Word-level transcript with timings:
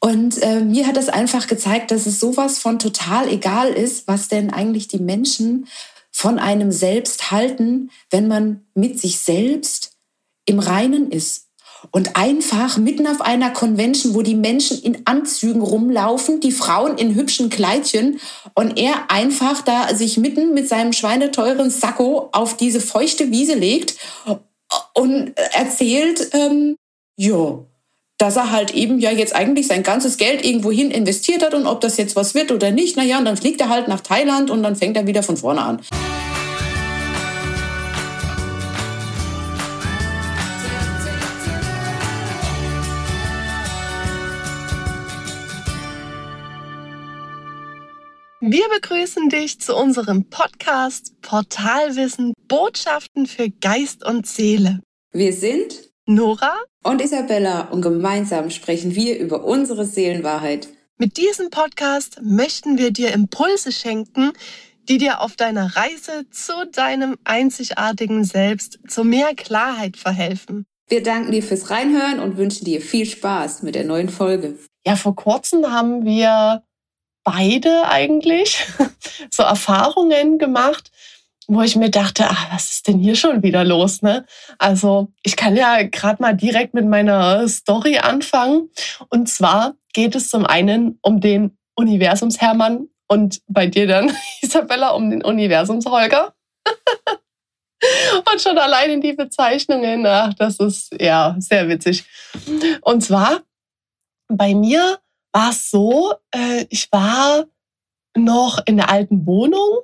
Und 0.00 0.40
äh, 0.42 0.60
mir 0.60 0.86
hat 0.86 0.96
das 0.96 1.08
einfach 1.08 1.46
gezeigt, 1.46 1.90
dass 1.90 2.06
es 2.06 2.20
sowas 2.20 2.58
von 2.58 2.78
total 2.78 3.28
egal 3.28 3.68
ist, 3.68 4.06
was 4.06 4.28
denn 4.28 4.52
eigentlich 4.52 4.88
die 4.88 5.00
Menschen 5.00 5.66
von 6.12 6.38
einem 6.38 6.72
selbst 6.72 7.30
halten, 7.30 7.90
wenn 8.10 8.28
man 8.28 8.66
mit 8.74 9.00
sich 9.00 9.18
selbst 9.18 9.92
im 10.46 10.58
Reinen 10.58 11.10
ist. 11.10 11.46
Und 11.92 12.16
einfach 12.16 12.76
mitten 12.76 13.06
auf 13.06 13.20
einer 13.20 13.50
Convention, 13.50 14.14
wo 14.14 14.22
die 14.22 14.34
Menschen 14.34 14.82
in 14.82 15.06
Anzügen 15.06 15.62
rumlaufen, 15.62 16.40
die 16.40 16.50
Frauen 16.50 16.98
in 16.98 17.14
hübschen 17.14 17.50
Kleidchen 17.50 18.18
und 18.54 18.76
er 18.78 19.12
einfach 19.12 19.62
da 19.62 19.94
sich 19.94 20.16
mitten 20.16 20.54
mit 20.54 20.68
seinem 20.68 20.92
schweineteuren 20.92 21.70
Sakko 21.70 22.30
auf 22.32 22.56
diese 22.56 22.80
feuchte 22.80 23.30
Wiese 23.30 23.54
legt 23.54 23.96
und 24.94 25.36
erzählt, 25.36 26.30
ähm, 26.32 26.76
ja, 27.16 27.60
dass 28.18 28.34
er 28.34 28.50
halt 28.50 28.74
eben 28.74 28.98
ja 28.98 29.12
jetzt 29.12 29.34
eigentlich 29.34 29.68
sein 29.68 29.84
ganzes 29.84 30.16
Geld 30.16 30.44
irgendwohin 30.44 30.90
investiert 30.90 31.44
hat 31.44 31.54
und 31.54 31.66
ob 31.66 31.80
das 31.80 31.96
jetzt 31.96 32.16
was 32.16 32.34
wird 32.34 32.50
oder 32.50 32.72
nicht, 32.72 32.96
naja, 32.96 33.18
und 33.18 33.24
dann 33.24 33.36
fliegt 33.36 33.60
er 33.60 33.68
halt 33.68 33.86
nach 33.86 34.00
Thailand 34.00 34.50
und 34.50 34.64
dann 34.64 34.74
fängt 34.74 34.96
er 34.96 35.06
wieder 35.06 35.22
von 35.22 35.36
vorne 35.36 35.62
an. 35.62 35.80
Wir 48.40 48.68
begrüßen 48.80 49.28
dich 49.28 49.60
zu 49.60 49.76
unserem 49.76 50.28
Podcast 50.28 51.20
Portalwissen 51.22 52.32
Botschaften 52.48 53.26
für 53.26 53.50
Geist 53.50 54.04
und 54.04 54.26
Seele. 54.26 54.80
Wir 55.12 55.32
sind 55.32 55.87
Nora 56.10 56.56
und 56.84 57.02
Isabella 57.02 57.68
und 57.70 57.82
gemeinsam 57.82 58.48
sprechen 58.48 58.94
wir 58.94 59.18
über 59.18 59.44
unsere 59.44 59.84
Seelenwahrheit. 59.84 60.68
Mit 60.96 61.18
diesem 61.18 61.50
Podcast 61.50 62.22
möchten 62.22 62.78
wir 62.78 62.92
dir 62.92 63.12
Impulse 63.12 63.72
schenken, 63.72 64.32
die 64.88 64.96
dir 64.96 65.20
auf 65.20 65.36
deiner 65.36 65.76
Reise 65.76 66.24
zu 66.30 66.54
deinem 66.72 67.18
einzigartigen 67.24 68.24
Selbst 68.24 68.78
zu 68.88 69.04
mehr 69.04 69.34
Klarheit 69.34 69.98
verhelfen. 69.98 70.64
Wir 70.88 71.02
danken 71.02 71.30
dir 71.30 71.42
fürs 71.42 71.68
Reinhören 71.68 72.20
und 72.20 72.38
wünschen 72.38 72.64
dir 72.64 72.80
viel 72.80 73.04
Spaß 73.04 73.62
mit 73.62 73.74
der 73.74 73.84
neuen 73.84 74.08
Folge. 74.08 74.58
Ja, 74.86 74.96
vor 74.96 75.14
kurzem 75.14 75.70
haben 75.70 76.06
wir 76.06 76.62
beide 77.22 77.86
eigentlich 77.86 78.66
so 79.30 79.42
Erfahrungen 79.42 80.38
gemacht, 80.38 80.90
wo 81.48 81.62
ich 81.62 81.76
mir 81.76 81.90
dachte, 81.90 82.26
ach, 82.28 82.52
was 82.52 82.70
ist 82.70 82.88
denn 82.88 82.98
hier 82.98 83.16
schon 83.16 83.42
wieder 83.42 83.64
los? 83.64 84.02
Ne? 84.02 84.26
Also 84.58 85.08
ich 85.22 85.34
kann 85.34 85.56
ja 85.56 85.82
gerade 85.82 86.22
mal 86.22 86.36
direkt 86.36 86.74
mit 86.74 86.86
meiner 86.86 87.48
Story 87.48 87.98
anfangen. 87.98 88.70
Und 89.08 89.28
zwar 89.30 89.74
geht 89.94 90.14
es 90.14 90.28
zum 90.28 90.44
einen 90.44 90.98
um 91.02 91.20
den 91.20 91.56
Universumshermann 91.74 92.88
und 93.08 93.40
bei 93.48 93.66
dir 93.66 93.86
dann, 93.86 94.12
Isabella, 94.42 94.90
um 94.90 95.08
den 95.08 95.24
Universumsholger. 95.24 96.34
und 98.30 98.40
schon 98.42 98.58
allein 98.58 98.90
in 98.90 99.00
die 99.00 99.14
Bezeichnungen, 99.14 100.04
ach, 100.04 100.34
das 100.34 100.60
ist 100.60 100.94
ja 101.00 101.34
sehr 101.38 101.66
witzig. 101.68 102.04
Und 102.82 103.02
zwar 103.02 103.40
bei 104.28 104.54
mir 104.54 104.98
war 105.32 105.50
es 105.50 105.70
so, 105.70 106.12
äh, 106.30 106.66
ich 106.68 106.92
war 106.92 107.46
noch 108.14 108.60
in 108.66 108.76
der 108.76 108.90
alten 108.90 109.26
Wohnung 109.26 109.78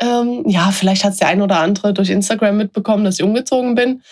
ähm, 0.00 0.44
ja, 0.46 0.70
vielleicht 0.70 1.04
hat 1.04 1.12
es 1.12 1.18
der 1.18 1.28
ein 1.28 1.42
oder 1.42 1.60
andere 1.60 1.94
durch 1.94 2.10
Instagram 2.10 2.56
mitbekommen, 2.56 3.04
dass 3.04 3.18
ich 3.18 3.24
umgezogen 3.24 3.74
bin. 3.74 4.02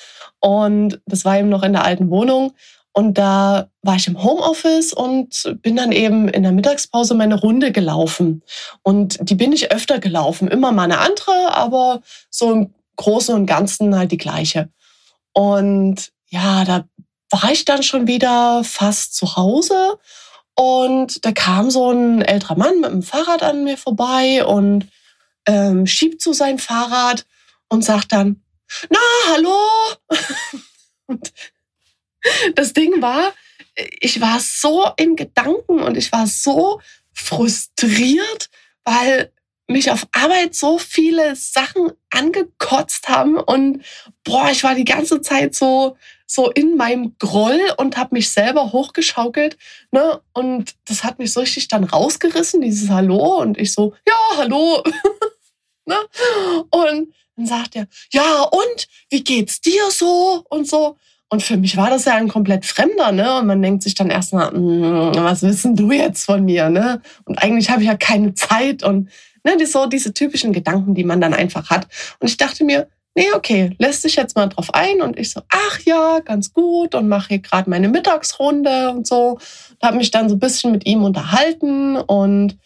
Und 0.41 1.01
das 1.07 1.25
war 1.25 1.39
eben 1.39 1.49
noch 1.49 1.63
in 1.63 1.73
der 1.73 1.85
alten 1.85 2.11
Wohnung. 2.11 2.53
Und 2.93 3.17
da 3.17 3.69
war 3.81 3.97
ich 3.97 4.07
im 4.07 4.23
Homeoffice 4.23 4.93
und 4.93 5.57
bin 5.63 5.77
dann 5.77 5.93
eben 5.93 6.29
in 6.29 6.43
der 6.43 6.53
Mittagspause 6.53 7.15
meine 7.15 7.41
Runde 7.41 7.73
gelaufen. 7.73 8.43
Und 8.83 9.19
die 9.23 9.35
bin 9.35 9.53
ich 9.53 9.73
öfter 9.73 9.99
gelaufen. 9.99 10.49
Immer 10.49 10.73
mal 10.73 10.85
eine 10.85 10.99
andere, 10.99 11.55
aber 11.55 12.03
so 12.31 12.53
im 12.53 12.75
Großen 12.97 13.35
und 13.35 13.47
Ganzen 13.47 13.97
halt 13.97 14.13
die 14.13 14.19
gleiche. 14.19 14.69
Und 15.33 16.11
ja, 16.29 16.65
da 16.65 16.85
war 17.31 17.51
ich 17.51 17.65
dann 17.65 17.83
schon 17.83 18.07
wieder 18.07 18.63
fast 18.63 19.17
zu 19.17 19.37
Hause. 19.37 19.99
Und 20.55 21.25
da 21.25 21.33
kam 21.33 21.71
so 21.71 21.91
ein 21.91 22.21
älterer 22.21 22.59
Mann 22.59 22.81
mit 22.81 22.91
dem 22.91 23.03
Fahrrad 23.03 23.43
an 23.43 23.65
mir 23.65 23.79
vorbei 23.79 24.45
und 24.45 24.87
ähm, 25.47 25.87
schiebt 25.87 26.23
so 26.23 26.33
sein 26.33 26.59
Fahrrad 26.59 27.27
und 27.69 27.85
sagt 27.85 28.13
dann, 28.13 28.43
na, 28.91 28.99
hallo. 29.29 29.59
und 31.07 31.33
das 32.55 32.73
Ding 32.73 33.03
war, 33.03 33.33
ich 34.01 34.21
war 34.21 34.41
so 34.41 34.91
in 34.97 35.17
Gedanken 35.17 35.81
und 35.81 35.97
ich 35.97 36.13
war 36.13 36.27
so 36.27 36.81
frustriert, 37.13 38.51
weil 38.85 39.33
mich 39.69 39.91
auf 39.91 40.07
Arbeit 40.13 40.55
so 40.55 40.79
viele 40.79 41.35
Sachen 41.37 41.93
angekotzt 42.11 43.09
haben 43.09 43.37
und 43.37 43.83
boah, 44.25 44.51
ich 44.51 44.65
war 44.65 44.75
die 44.75 44.85
ganze 44.85 45.21
Zeit 45.23 45.55
so 45.55 45.97
so 46.33 46.51
in 46.51 46.77
meinem 46.77 47.15
Groll 47.19 47.61
und 47.77 47.97
habe 47.97 48.15
mich 48.15 48.31
selber 48.31 48.73
hochgeschaukelt. 48.73 49.59
Ne? 49.91 50.21
Und 50.33 50.75
das 50.87 51.05
hat 51.05 51.19
mich 51.19 51.33
so 51.33 51.41
richtig 51.41 51.69
dann 51.69 51.85
rausgerissen, 51.85 52.63
dieses 52.63 52.89
Hallo. 52.89 53.41
Und 53.41 53.59
ich 53.59 53.73
so, 53.73 53.95
ja, 54.07 54.39
hallo. 54.39 54.83
ne? 55.87 55.97
Und 56.71 57.15
dann 57.37 57.47
sagt 57.47 57.77
er, 57.77 57.87
ja, 58.13 58.43
und 58.43 58.89
wie 59.11 59.25
geht's 59.25 59.61
dir 59.61 59.91
so? 59.91 60.45
Und 60.49 60.69
so. 60.69 60.97
Und 61.29 61.43
für 61.43 61.57
mich 61.57 61.79
war 61.79 61.89
das 61.89 62.05
ja 62.05 62.15
ein 62.15 62.29
komplett 62.29 62.67
Fremder, 62.67 63.11
ne? 63.11 63.39
Und 63.39 63.47
man 63.47 63.63
denkt 63.63 63.83
sich 63.83 63.95
dann 63.95 64.11
erstmal, 64.11 64.51
hm, 64.51 65.13
was 65.15 65.43
wissen 65.43 65.75
du 65.77 65.91
jetzt 65.91 66.25
von 66.25 66.45
mir, 66.45 66.69
ne? 66.69 67.01
Und 67.25 67.39
eigentlich 67.39 67.71
habe 67.71 67.81
ich 67.83 67.89
ja 67.89 67.97
keine 67.97 68.35
Zeit 68.35 68.83
und 68.83 69.09
ne, 69.45 69.57
die, 69.57 69.67
so 69.67 69.87
diese 69.87 70.13
typischen 70.13 70.53
Gedanken, 70.53 70.95
die 70.95 71.05
man 71.05 71.21
dann 71.21 71.35
einfach 71.35 71.71
hat. 71.71 71.87
Und 72.21 72.29
ich 72.29 72.37
dachte 72.37 72.65
mir, 72.65 72.89
nee, 73.15 73.33
okay, 73.35 73.75
lässt 73.79 74.03
sich 74.03 74.17
jetzt 74.17 74.37
mal 74.37 74.49
drauf 74.49 74.75
ein. 74.75 75.01
Und 75.01 75.19
ich 75.19 75.31
so, 75.33 75.41
ach 75.49 75.81
ja, 75.85 76.21
ganz 76.21 76.53
gut 76.53 76.95
und 76.95 77.09
mache 77.09 77.29
hier 77.29 77.39
gerade 77.39 77.69
meine 77.69 77.89
Mittagsrunde 77.89 78.91
und 78.91 79.07
so. 79.07 79.39
Habe 79.83 79.97
mich 79.97 80.11
dann 80.11 80.29
so 80.29 80.37
ein 80.37 80.41
bisschen 80.41 80.73
mit 80.73 80.87
ihm 80.87 81.03
unterhalten 81.05 81.97
und 81.97 82.59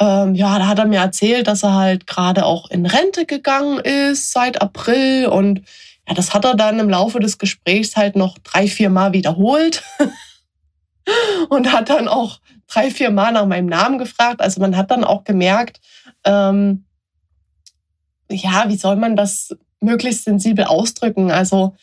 ähm, 0.00 0.34
ja, 0.34 0.58
da 0.58 0.66
hat 0.66 0.78
er 0.78 0.86
mir 0.86 1.00
erzählt, 1.00 1.46
dass 1.46 1.62
er 1.62 1.74
halt 1.74 2.06
gerade 2.06 2.44
auch 2.46 2.70
in 2.70 2.86
Rente 2.86 3.26
gegangen 3.26 3.78
ist 3.78 4.32
seit 4.32 4.60
April 4.60 5.26
und 5.26 5.62
ja, 6.08 6.14
das 6.14 6.34
hat 6.34 6.44
er 6.44 6.56
dann 6.56 6.78
im 6.78 6.90
Laufe 6.90 7.20
des 7.20 7.38
Gesprächs 7.38 7.96
halt 7.96 8.16
noch 8.16 8.38
drei, 8.38 8.66
vier 8.66 8.90
Mal 8.90 9.12
wiederholt 9.12 9.84
und 11.50 11.72
hat 11.72 11.90
dann 11.90 12.08
auch 12.08 12.40
drei, 12.66 12.90
vier 12.90 13.10
Mal 13.10 13.32
nach 13.32 13.46
meinem 13.46 13.66
Namen 13.66 13.98
gefragt. 13.98 14.40
Also 14.40 14.60
man 14.60 14.76
hat 14.76 14.90
dann 14.90 15.04
auch 15.04 15.24
gemerkt, 15.24 15.80
ähm, 16.24 16.84
ja, 18.30 18.64
wie 18.68 18.76
soll 18.76 18.96
man 18.96 19.16
das 19.16 19.54
möglichst 19.80 20.24
sensibel 20.24 20.64
ausdrücken. 20.64 21.30
Also, 21.30 21.76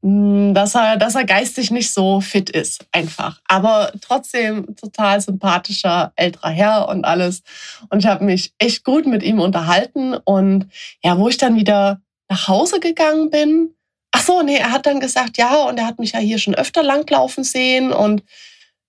dass 0.00 0.76
er, 0.76 0.96
dass 0.96 1.16
er 1.16 1.24
geistig 1.24 1.72
nicht 1.72 1.92
so 1.92 2.20
fit 2.20 2.50
ist, 2.50 2.86
einfach. 2.92 3.40
Aber 3.48 3.92
trotzdem 4.00 4.76
total 4.76 5.20
sympathischer 5.20 6.12
älterer 6.14 6.50
Herr 6.50 6.88
und 6.88 7.04
alles. 7.04 7.42
Und 7.90 8.00
ich 8.00 8.06
habe 8.06 8.24
mich 8.24 8.52
echt 8.58 8.84
gut 8.84 9.06
mit 9.06 9.24
ihm 9.24 9.40
unterhalten. 9.40 10.14
Und 10.14 10.68
ja, 11.02 11.18
wo 11.18 11.28
ich 11.28 11.36
dann 11.36 11.56
wieder 11.56 12.00
nach 12.28 12.46
Hause 12.46 12.78
gegangen 12.78 13.30
bin, 13.30 13.74
ach 14.12 14.22
so, 14.22 14.42
nee, 14.42 14.56
er 14.56 14.70
hat 14.70 14.86
dann 14.86 15.00
gesagt, 15.00 15.36
ja, 15.36 15.64
und 15.64 15.78
er 15.78 15.86
hat 15.86 15.98
mich 15.98 16.12
ja 16.12 16.20
hier 16.20 16.38
schon 16.38 16.54
öfter 16.54 16.84
langlaufen 16.84 17.42
sehen. 17.42 17.92
Und 17.92 18.22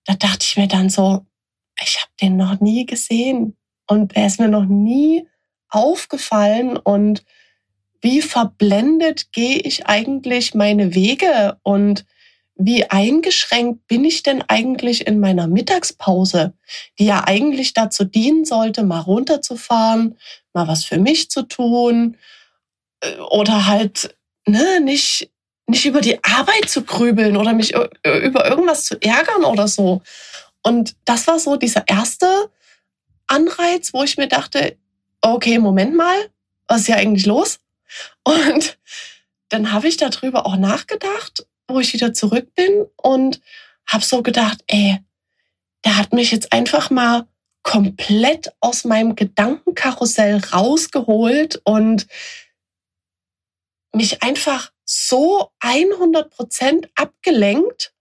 da 0.04 0.14
dachte 0.14 0.46
ich 0.48 0.56
mir 0.56 0.68
dann 0.68 0.90
so, 0.90 1.26
ich 1.82 1.98
habe 2.00 2.12
den 2.20 2.36
noch 2.36 2.60
nie 2.60 2.86
gesehen. 2.86 3.56
Und 3.88 4.14
er 4.14 4.26
ist 4.26 4.38
mir 4.38 4.48
noch 4.48 4.66
nie 4.66 5.26
aufgefallen. 5.70 6.76
Und 6.76 7.24
wie 8.00 8.22
verblendet 8.22 9.32
gehe 9.32 9.58
ich 9.58 9.86
eigentlich 9.86 10.54
meine 10.54 10.94
Wege 10.94 11.58
und 11.62 12.04
wie 12.62 12.84
eingeschränkt 12.84 13.86
bin 13.86 14.04
ich 14.04 14.22
denn 14.22 14.44
eigentlich 14.48 15.06
in 15.06 15.18
meiner 15.18 15.46
Mittagspause, 15.46 16.52
die 16.98 17.06
ja 17.06 17.24
eigentlich 17.26 17.72
dazu 17.72 18.04
dienen 18.04 18.44
sollte, 18.44 18.82
mal 18.82 19.00
runterzufahren, 19.00 20.18
mal 20.52 20.68
was 20.68 20.84
für 20.84 20.98
mich 20.98 21.30
zu 21.30 21.42
tun 21.42 22.18
äh, 23.00 23.16
oder 23.30 23.66
halt 23.66 24.14
ne, 24.46 24.80
nicht, 24.80 25.30
nicht 25.66 25.86
über 25.86 26.02
die 26.02 26.22
Arbeit 26.22 26.68
zu 26.68 26.82
grübeln 26.82 27.36
oder 27.36 27.54
mich 27.54 27.72
über 27.72 28.46
irgendwas 28.48 28.84
zu 28.84 29.00
ärgern 29.00 29.44
oder 29.44 29.66
so. 29.66 30.02
Und 30.62 30.96
das 31.06 31.26
war 31.26 31.38
so 31.38 31.56
dieser 31.56 31.88
erste 31.88 32.50
Anreiz, 33.26 33.94
wo 33.94 34.02
ich 34.02 34.18
mir 34.18 34.28
dachte, 34.28 34.76
okay, 35.22 35.58
Moment 35.58 35.96
mal, 35.96 36.30
was 36.66 36.82
ist 36.82 36.86
hier 36.86 36.96
eigentlich 36.96 37.26
los? 37.26 37.58
Und 38.24 38.78
dann 39.48 39.72
habe 39.72 39.88
ich 39.88 39.96
darüber 39.96 40.46
auch 40.46 40.56
nachgedacht, 40.56 41.46
wo 41.68 41.80
ich 41.80 41.92
wieder 41.92 42.12
zurück 42.12 42.54
bin 42.54 42.86
und 42.96 43.40
habe 43.86 44.04
so 44.04 44.22
gedacht, 44.22 44.62
ey, 44.66 44.98
der 45.84 45.96
hat 45.96 46.12
mich 46.12 46.30
jetzt 46.30 46.52
einfach 46.52 46.90
mal 46.90 47.26
komplett 47.62 48.52
aus 48.60 48.84
meinem 48.84 49.16
Gedankenkarussell 49.16 50.40
rausgeholt 50.52 51.60
und 51.64 52.06
mich 53.92 54.22
einfach 54.22 54.72
so 54.84 55.50
100 55.60 56.30
Prozent 56.30 56.88
abgelenkt, 56.94 57.92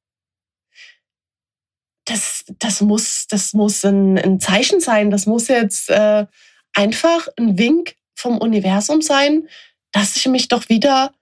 das, 2.10 2.44
das 2.60 2.82
muss, 2.82 3.28
das 3.30 3.54
muss 3.54 3.84
ein, 3.86 4.18
ein 4.18 4.40
Zeichen 4.40 4.80
sein. 4.80 5.12
Das 5.12 5.26
muss 5.26 5.48
jetzt 5.48 5.90
äh, 5.90 6.26
einfach 6.74 7.28
ein 7.38 7.58
Wink 7.58 7.96
vom 8.16 8.38
Universum 8.38 9.02
sein, 9.02 9.48
dass 9.92 10.16
ich 10.16 10.28
mich 10.28 10.48
doch 10.48 10.70
wieder 10.70 11.14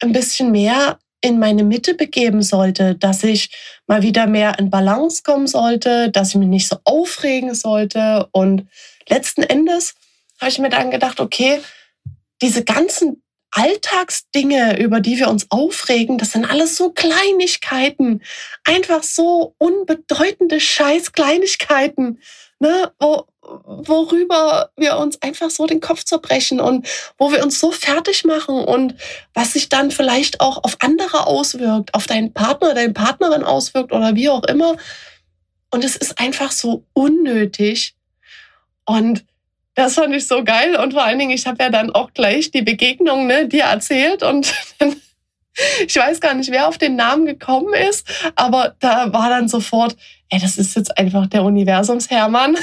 ein 0.00 0.12
bisschen 0.12 0.50
mehr 0.50 0.98
in 1.20 1.38
meine 1.38 1.64
Mitte 1.64 1.94
begeben 1.94 2.42
sollte, 2.42 2.94
dass 2.96 3.24
ich 3.24 3.50
mal 3.86 4.02
wieder 4.02 4.26
mehr 4.26 4.58
in 4.58 4.68
Balance 4.68 5.22
kommen 5.22 5.46
sollte, 5.46 6.10
dass 6.10 6.30
ich 6.30 6.34
mich 6.34 6.48
nicht 6.48 6.68
so 6.68 6.76
aufregen 6.84 7.54
sollte. 7.54 8.28
Und 8.32 8.68
letzten 9.08 9.42
Endes 9.42 9.94
habe 10.38 10.50
ich 10.50 10.58
mir 10.58 10.68
dann 10.68 10.90
gedacht, 10.90 11.20
okay, 11.20 11.60
diese 12.42 12.62
ganzen 12.62 13.22
Alltagsdinge, 13.52 14.78
über 14.80 15.00
die 15.00 15.16
wir 15.16 15.28
uns 15.28 15.46
aufregen, 15.50 16.18
das 16.18 16.32
sind 16.32 16.44
alles 16.44 16.76
so 16.76 16.90
Kleinigkeiten. 16.90 18.20
Einfach 18.64 19.02
so 19.02 19.54
unbedeutende 19.58 20.60
Scheißkleinigkeiten, 20.60 22.20
ne, 22.58 22.92
wo, 22.98 23.26
worüber 23.44 24.70
wir 24.76 24.96
uns 24.96 25.20
einfach 25.22 25.50
so 25.50 25.66
den 25.66 25.80
Kopf 25.80 26.04
zerbrechen 26.04 26.60
und 26.60 26.86
wo 27.18 27.32
wir 27.32 27.42
uns 27.42 27.60
so 27.60 27.70
fertig 27.70 28.24
machen 28.24 28.56
und 28.64 28.94
was 29.34 29.52
sich 29.52 29.68
dann 29.68 29.90
vielleicht 29.90 30.40
auch 30.40 30.64
auf 30.64 30.76
andere 30.80 31.26
auswirkt, 31.26 31.94
auf 31.94 32.06
deinen 32.06 32.32
Partner, 32.32 32.74
deine 32.74 32.92
Partnerin 32.92 33.44
auswirkt 33.44 33.92
oder 33.92 34.14
wie 34.14 34.28
auch 34.28 34.44
immer. 34.44 34.76
Und 35.70 35.84
es 35.84 35.96
ist 35.96 36.18
einfach 36.18 36.52
so 36.52 36.84
unnötig. 36.92 37.94
Und 38.84 39.24
das 39.74 39.94
fand 39.94 40.14
ich 40.14 40.26
so 40.26 40.44
geil 40.44 40.76
und 40.76 40.92
vor 40.92 41.02
allen 41.02 41.18
Dingen, 41.18 41.32
ich 41.32 41.46
habe 41.46 41.62
ja 41.62 41.68
dann 41.68 41.90
auch 41.90 42.12
gleich 42.12 42.50
die 42.50 42.62
Begegnung 42.62 43.26
ne, 43.26 43.48
dir 43.48 43.64
erzählt 43.64 44.22
und 44.22 44.54
ich 45.86 45.96
weiß 45.96 46.20
gar 46.20 46.34
nicht, 46.34 46.50
wer 46.50 46.68
auf 46.68 46.78
den 46.78 46.96
Namen 46.96 47.26
gekommen 47.26 47.74
ist, 47.74 48.06
aber 48.36 48.76
da 48.78 49.12
war 49.12 49.30
dann 49.30 49.48
sofort, 49.48 49.96
ey, 50.34 50.40
das 50.40 50.58
ist 50.58 50.74
jetzt 50.74 50.96
einfach 50.98 51.26
der 51.26 51.44
Universumshermann. 51.44 52.56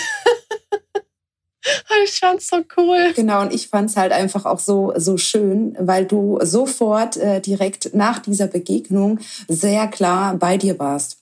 ich 2.06 2.20
fand's 2.20 2.50
so 2.50 2.64
cool. 2.78 3.14
Genau, 3.16 3.42
und 3.42 3.54
ich 3.54 3.70
fand's 3.70 3.96
halt 3.96 4.12
einfach 4.12 4.46
auch 4.46 4.60
so, 4.60 4.94
so 4.98 5.18
schön, 5.18 5.76
weil 5.80 6.06
du 6.06 6.40
sofort 6.42 7.18
äh, 7.18 7.40
direkt 7.40 7.94
nach 7.94 8.20
dieser 8.20 8.48
Begegnung 8.48 9.20
sehr 9.48 9.88
klar 9.88 10.36
bei 10.36 10.58
dir 10.58 10.80
warst. 10.80 11.20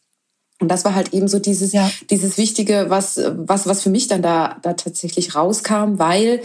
Und 0.60 0.70
das 0.70 0.84
war 0.84 0.94
halt 0.94 1.14
eben 1.14 1.28
so 1.28 1.40
dieses, 1.40 1.72
ja. 1.72 1.90
dieses 2.10 2.38
Wichtige, 2.38 2.88
was, 2.90 3.22
was, 3.38 3.66
was 3.66 3.82
für 3.82 3.90
mich 3.90 4.08
dann 4.08 4.22
da, 4.22 4.58
da 4.62 4.74
tatsächlich 4.74 5.36
rauskam, 5.36 6.00
weil 6.00 6.42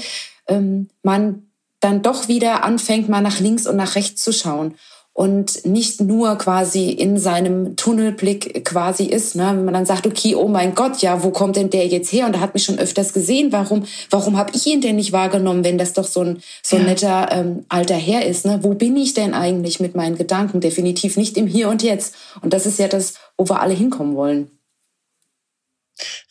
ähm, 0.46 0.88
man 1.02 1.48
dann 1.80 2.02
doch 2.02 2.28
wieder 2.28 2.62
anfängt, 2.62 3.08
mal 3.08 3.20
nach 3.22 3.40
links 3.40 3.66
und 3.66 3.76
nach 3.76 3.96
rechts 3.96 4.22
zu 4.22 4.32
schauen 4.32 4.74
und 5.14 5.64
nicht 5.64 6.00
nur 6.00 6.36
quasi 6.38 6.90
in 6.90 7.18
seinem 7.18 7.76
Tunnelblick 7.76 8.64
quasi 8.64 9.04
ist, 9.04 9.36
ne? 9.36 9.46
wenn 9.46 9.64
man 9.64 9.72
dann 9.72 9.86
sagt, 9.86 10.08
okay, 10.08 10.34
oh 10.34 10.48
mein 10.48 10.74
Gott, 10.74 11.02
ja, 11.02 11.22
wo 11.22 11.30
kommt 11.30 11.54
denn 11.54 11.70
der 11.70 11.86
jetzt 11.86 12.12
her? 12.12 12.26
Und 12.26 12.34
da 12.34 12.40
hat 12.40 12.52
mich 12.52 12.64
schon 12.64 12.80
öfters 12.80 13.12
gesehen, 13.12 13.52
warum, 13.52 13.84
warum 14.10 14.36
habe 14.36 14.50
ich 14.56 14.66
ihn 14.66 14.80
denn 14.80 14.96
nicht 14.96 15.12
wahrgenommen, 15.12 15.62
wenn 15.62 15.78
das 15.78 15.92
doch 15.92 16.04
so 16.04 16.22
ein 16.22 16.42
so 16.62 16.74
ein 16.74 16.82
ja. 16.82 16.88
netter 16.88 17.28
ähm, 17.30 17.64
alter 17.68 17.94
Herr 17.94 18.26
ist? 18.26 18.44
Ne? 18.44 18.58
Wo 18.62 18.74
bin 18.74 18.96
ich 18.96 19.14
denn 19.14 19.34
eigentlich 19.34 19.78
mit 19.78 19.94
meinen 19.94 20.18
Gedanken? 20.18 20.60
Definitiv 20.60 21.16
nicht 21.16 21.36
im 21.36 21.46
Hier 21.46 21.68
und 21.68 21.84
Jetzt. 21.84 22.16
Und 22.42 22.52
das 22.52 22.66
ist 22.66 22.80
ja 22.80 22.88
das, 22.88 23.14
wo 23.38 23.48
wir 23.48 23.60
alle 23.60 23.74
hinkommen 23.74 24.16
wollen. 24.16 24.50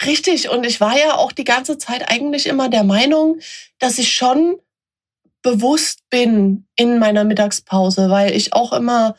Richtig, 0.05 0.49
und 0.49 0.65
ich 0.65 0.81
war 0.81 0.97
ja 0.97 1.15
auch 1.15 1.31
die 1.31 1.45
ganze 1.45 1.77
Zeit 1.77 2.09
eigentlich 2.11 2.47
immer 2.47 2.67
der 2.67 2.83
Meinung, 2.83 3.39
dass 3.79 3.97
ich 3.97 4.11
schon 4.11 4.57
bewusst 5.43 5.99
bin 6.09 6.65
in 6.75 6.97
meiner 6.97 7.23
Mittagspause, 7.23 8.09
weil 8.09 8.35
ich 8.35 8.53
auch 8.53 8.73
immer 8.73 9.15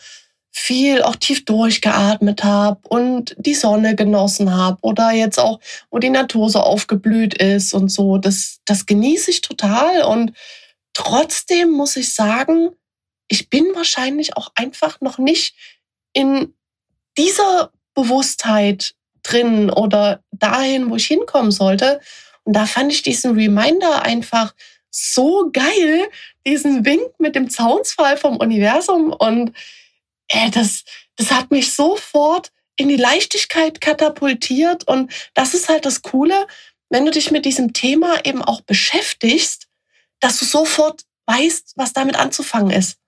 viel 0.50 1.02
auch 1.02 1.16
tief 1.16 1.44
durchgeatmet 1.44 2.44
habe 2.44 2.80
und 2.88 3.34
die 3.38 3.54
Sonne 3.54 3.96
genossen 3.96 4.54
habe 4.54 4.78
oder 4.82 5.10
jetzt 5.10 5.38
auch, 5.38 5.60
wo 5.90 5.98
die 5.98 6.10
Natur 6.10 6.48
so 6.48 6.60
aufgeblüht 6.60 7.34
ist 7.34 7.74
und 7.74 7.90
so. 7.90 8.18
Das, 8.18 8.60
das 8.64 8.86
genieße 8.86 9.30
ich 9.30 9.40
total 9.40 10.02
und 10.02 10.32
trotzdem 10.92 11.70
muss 11.70 11.96
ich 11.96 12.14
sagen, 12.14 12.70
ich 13.28 13.50
bin 13.50 13.66
wahrscheinlich 13.74 14.36
auch 14.36 14.52
einfach 14.54 15.00
noch 15.00 15.18
nicht 15.18 15.56
in 16.12 16.54
dieser 17.18 17.70
Bewusstheit 17.94 18.94
drin 19.22 19.70
oder 19.70 20.22
dahin, 20.30 20.90
wo 20.90 20.96
ich 20.96 21.06
hinkommen 21.06 21.50
sollte. 21.50 22.00
Und 22.44 22.54
da 22.54 22.66
fand 22.66 22.92
ich 22.92 23.02
diesen 23.02 23.34
Reminder 23.34 24.02
einfach 24.02 24.54
so 24.94 25.50
geil, 25.52 26.08
diesen 26.46 26.84
Wink 26.84 27.18
mit 27.18 27.34
dem 27.34 27.50
Zaunsfall 27.50 28.16
vom 28.16 28.36
Universum. 28.36 29.12
Und 29.12 29.52
äh, 30.28 30.50
das, 30.50 30.84
das 31.16 31.32
hat 31.32 31.50
mich 31.50 31.74
sofort 31.74 32.52
in 32.76 32.88
die 32.88 32.96
Leichtigkeit 32.96 33.80
katapultiert. 33.80 34.86
Und 34.86 35.12
das 35.34 35.54
ist 35.54 35.68
halt 35.68 35.84
das 35.84 36.02
Coole, 36.02 36.46
wenn 36.90 37.04
du 37.04 37.10
dich 37.10 37.32
mit 37.32 37.44
diesem 37.44 37.72
Thema 37.72 38.24
eben 38.24 38.42
auch 38.42 38.60
beschäftigst, 38.60 39.66
dass 40.20 40.38
du 40.38 40.44
sofort 40.44 41.02
weißt, 41.26 41.72
was 41.76 41.92
damit 41.92 42.16
anzufangen 42.16 42.70
ist. 42.70 42.98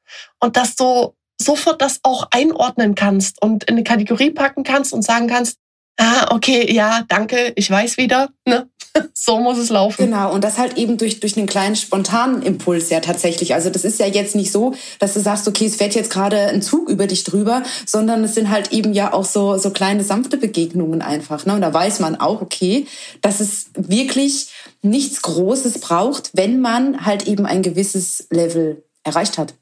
Und 0.40 0.56
dass 0.56 0.74
du 0.74 1.14
sofort 1.40 1.80
das 1.82 2.00
auch 2.02 2.28
einordnen 2.32 2.96
kannst 2.96 3.40
und 3.42 3.64
in 3.64 3.74
eine 3.74 3.84
Kategorie 3.84 4.30
packen 4.30 4.64
kannst 4.64 4.92
und 4.92 5.02
sagen 5.02 5.28
kannst, 5.28 5.58
ah, 5.98 6.34
okay, 6.34 6.72
ja, 6.72 7.04
danke, 7.08 7.52
ich 7.56 7.70
weiß 7.70 7.96
wieder, 7.96 8.30
ne? 8.46 8.68
so 9.14 9.38
muss 9.38 9.58
es 9.58 9.70
laufen. 9.70 10.06
Genau, 10.06 10.32
und 10.32 10.42
das 10.42 10.58
halt 10.58 10.76
eben 10.76 10.96
durch, 10.96 11.20
durch 11.20 11.36
einen 11.36 11.46
kleinen 11.46 11.76
spontanen 11.76 12.42
Impuls 12.42 12.90
ja 12.90 13.00
tatsächlich. 13.00 13.54
Also 13.54 13.70
das 13.70 13.84
ist 13.84 13.98
ja 13.98 14.06
jetzt 14.06 14.34
nicht 14.34 14.52
so, 14.52 14.74
dass 14.98 15.14
du 15.14 15.20
sagst, 15.20 15.46
okay, 15.48 15.66
es 15.66 15.76
fährt 15.76 15.94
jetzt 15.94 16.10
gerade 16.10 16.38
ein 16.48 16.62
Zug 16.62 16.88
über 16.88 17.06
dich 17.06 17.24
drüber, 17.24 17.62
sondern 17.84 18.24
es 18.24 18.34
sind 18.34 18.50
halt 18.50 18.72
eben 18.72 18.92
ja 18.92 19.12
auch 19.12 19.24
so, 19.24 19.58
so 19.58 19.70
kleine 19.70 20.04
sanfte 20.04 20.36
Begegnungen 20.36 21.02
einfach. 21.02 21.46
Ne? 21.46 21.54
Und 21.54 21.60
da 21.60 21.72
weiß 21.72 22.00
man 22.00 22.16
auch, 22.16 22.42
okay, 22.42 22.86
dass 23.20 23.40
es 23.40 23.70
wirklich 23.74 24.48
nichts 24.82 25.22
Großes 25.22 25.80
braucht, 25.80 26.30
wenn 26.32 26.60
man 26.60 27.04
halt 27.04 27.26
eben 27.26 27.46
ein 27.46 27.62
gewisses 27.62 28.26
Level 28.30 28.84
erreicht 29.04 29.38
hat. 29.38 29.54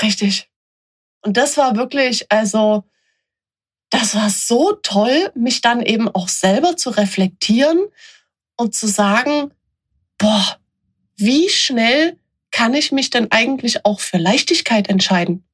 Richtig. 0.00 0.48
Und 1.22 1.36
das 1.36 1.56
war 1.56 1.76
wirklich, 1.76 2.30
also, 2.30 2.84
das 3.90 4.14
war 4.14 4.30
so 4.30 4.72
toll, 4.82 5.30
mich 5.34 5.60
dann 5.60 5.82
eben 5.82 6.08
auch 6.08 6.28
selber 6.28 6.76
zu 6.76 6.90
reflektieren 6.90 7.80
und 8.56 8.74
zu 8.74 8.86
sagen, 8.86 9.52
boah, 10.18 10.58
wie 11.16 11.48
schnell 11.48 12.18
kann 12.50 12.74
ich 12.74 12.92
mich 12.92 13.10
denn 13.10 13.30
eigentlich 13.30 13.84
auch 13.84 14.00
für 14.00 14.18
Leichtigkeit 14.18 14.88
entscheiden? 14.88 15.44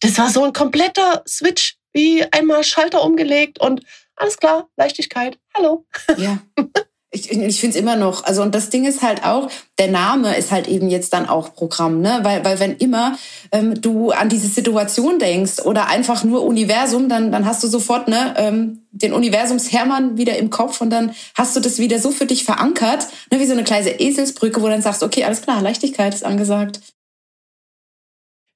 Das 0.00 0.18
war 0.18 0.30
so 0.30 0.44
ein 0.44 0.52
kompletter 0.52 1.22
Switch, 1.26 1.76
wie 1.92 2.24
einmal 2.32 2.64
Schalter 2.64 3.02
umgelegt 3.02 3.60
und 3.60 3.82
alles 4.16 4.36
klar, 4.36 4.68
Leichtigkeit, 4.76 5.38
hallo. 5.54 5.86
Ja. 6.16 6.38
ich, 7.14 7.30
ich 7.30 7.60
finde 7.60 7.76
es 7.76 7.80
immer 7.80 7.96
noch, 7.96 8.24
also 8.24 8.42
und 8.42 8.54
das 8.54 8.70
Ding 8.70 8.84
ist 8.84 9.02
halt 9.02 9.24
auch, 9.24 9.48
der 9.78 9.88
Name 9.88 10.36
ist 10.36 10.50
halt 10.50 10.66
eben 10.66 10.90
jetzt 10.90 11.12
dann 11.12 11.28
auch 11.28 11.54
Programm, 11.54 12.00
ne? 12.00 12.20
Weil, 12.22 12.44
weil 12.44 12.58
wenn 12.60 12.76
immer 12.76 13.16
ähm, 13.52 13.80
du 13.80 14.10
an 14.10 14.28
diese 14.28 14.48
Situation 14.48 15.18
denkst 15.18 15.60
oder 15.60 15.86
einfach 15.86 16.24
nur 16.24 16.42
Universum, 16.42 17.08
dann, 17.08 17.30
dann 17.30 17.46
hast 17.46 17.62
du 17.62 17.68
sofort 17.68 18.08
ne, 18.08 18.34
ähm, 18.36 18.82
den 18.90 19.12
Universums-Hermann 19.12 20.16
wieder 20.16 20.36
im 20.36 20.50
Kopf 20.50 20.80
und 20.80 20.90
dann 20.90 21.14
hast 21.34 21.54
du 21.54 21.60
das 21.60 21.78
wieder 21.78 21.98
so 21.98 22.10
für 22.10 22.26
dich 22.26 22.44
verankert, 22.44 23.06
ne, 23.30 23.38
wie 23.38 23.46
so 23.46 23.52
eine 23.52 23.64
kleine 23.64 24.00
Eselsbrücke, 24.00 24.60
wo 24.60 24.66
du 24.66 24.72
dann 24.72 24.82
sagst, 24.82 25.02
okay, 25.02 25.24
alles 25.24 25.42
klar, 25.42 25.62
Leichtigkeit 25.62 26.14
ist 26.14 26.24
angesagt. 26.24 26.80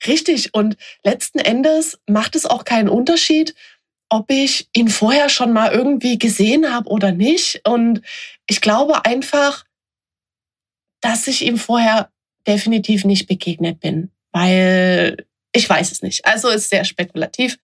Richtig. 0.07 0.55
Und 0.55 0.77
letzten 1.05 1.39
Endes 1.39 1.99
macht 2.07 2.37
es 2.37 2.47
auch 2.47 2.65
keinen 2.65 2.89
Unterschied, 2.89 3.55
ob 4.11 4.31
ich 4.31 4.69
ihn 4.73 4.89
vorher 4.89 5.29
schon 5.29 5.53
mal 5.53 5.73
irgendwie 5.73 6.19
gesehen 6.19 6.73
habe 6.73 6.89
oder 6.89 7.13
nicht. 7.13 7.67
Und 7.67 8.03
ich 8.47 8.61
glaube 8.61 9.05
einfach, 9.05 9.65
dass 11.01 11.29
ich 11.29 11.45
ihm 11.45 11.59
vorher 11.59 12.11
definitiv 12.47 13.05
nicht 13.05 13.27
begegnet 13.27 13.81
bin, 13.81 14.11
weil 14.33 15.27
ich 15.53 15.69
weiß 15.69 15.93
es 15.93 16.03
nicht. 16.03 16.25
Also 16.25 16.49
ist 16.49 16.71
sehr 16.71 16.85
spekulativ. 16.85 17.59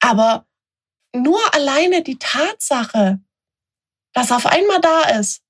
Aber 0.00 0.46
nur 1.14 1.40
alleine 1.54 2.02
die 2.02 2.18
Tatsache, 2.18 3.20
dass 4.12 4.30
er 4.30 4.36
auf 4.36 4.46
einmal 4.46 4.80
da 4.80 5.02
ist 5.18 5.42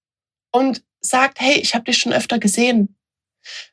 und 0.52 0.82
sagt, 1.00 1.40
hey, 1.40 1.58
ich 1.58 1.74
habe 1.74 1.84
dich 1.84 1.98
schon 1.98 2.12
öfter 2.12 2.38
gesehen. 2.38 2.96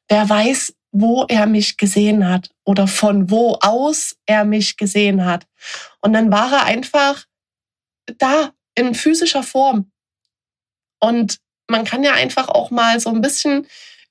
Wer 0.07 0.29
weiß, 0.29 0.75
wo 0.99 1.25
er 1.27 1.45
mich 1.45 1.77
gesehen 1.77 2.27
hat 2.27 2.49
oder 2.63 2.87
von 2.87 3.29
wo 3.29 3.57
aus 3.61 4.15
er 4.25 4.45
mich 4.45 4.77
gesehen 4.77 5.25
hat. 5.25 5.45
Und 6.01 6.13
dann 6.13 6.31
war 6.31 6.51
er 6.51 6.65
einfach 6.65 7.25
da 8.17 8.51
in 8.75 8.95
physischer 8.95 9.43
Form. 9.43 9.91
Und 10.99 11.39
man 11.67 11.83
kann 11.83 12.03
ja 12.03 12.13
einfach 12.13 12.47
auch 12.47 12.71
mal 12.71 12.99
so 12.99 13.09
ein 13.09 13.21
bisschen 13.21 13.67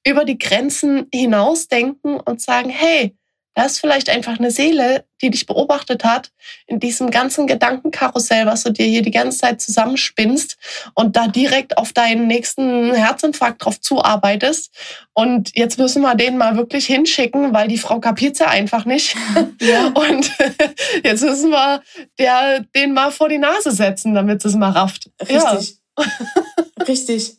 über 0.07 0.25
die 0.25 0.39
Grenzen 0.39 1.09
hinausdenken 1.13 2.21
und 2.21 2.41
sagen, 2.41 2.71
hey, 2.71 3.17
da 3.57 3.65
ist 3.65 3.81
vielleicht 3.81 4.11
einfach 4.11 4.39
eine 4.39 4.51
Seele, 4.51 5.07
die 5.23 5.31
dich 5.31 5.47
beobachtet 5.47 6.05
hat 6.05 6.31
in 6.67 6.79
diesem 6.79 7.11
ganzen 7.11 7.47
Gedankenkarussell, 7.47 8.45
was 8.45 8.65
du 8.65 8.71
dir 8.71 8.85
hier 8.85 9.01
die 9.01 9.11
ganze 9.11 9.39
Zeit 9.39 9.63
zusammenspinnst 9.63 10.59
und 10.93 11.17
da 11.17 11.27
direkt 11.27 11.79
auf 11.79 11.95
deinen 11.95 12.27
nächsten 12.27 12.93
Herzinfarkt 12.93 13.65
drauf 13.65 13.81
zuarbeitest. 13.81 14.71
Und 15.15 15.57
jetzt 15.57 15.79
müssen 15.79 16.03
wir 16.03 16.15
den 16.17 16.37
mal 16.37 16.59
wirklich 16.59 16.85
hinschicken, 16.85 17.55
weil 17.55 17.69
die 17.69 17.79
Frau 17.79 17.99
kapiert 17.99 18.39
ja 18.39 18.49
einfach 18.49 18.85
nicht. 18.85 19.17
Ja. 19.63 19.87
Und 19.95 20.31
jetzt 21.03 21.23
müssen 21.23 21.49
wir 21.49 21.83
der, 22.19 22.61
den 22.75 22.93
mal 22.93 23.11
vor 23.11 23.31
die 23.31 23.39
Nase 23.39 23.71
setzen, 23.71 24.13
damit 24.13 24.45
es 24.45 24.55
mal 24.55 24.73
rafft. 24.73 25.11
Richtig. 25.19 25.79
Ja. 25.99 26.05
Richtig. 26.87 27.39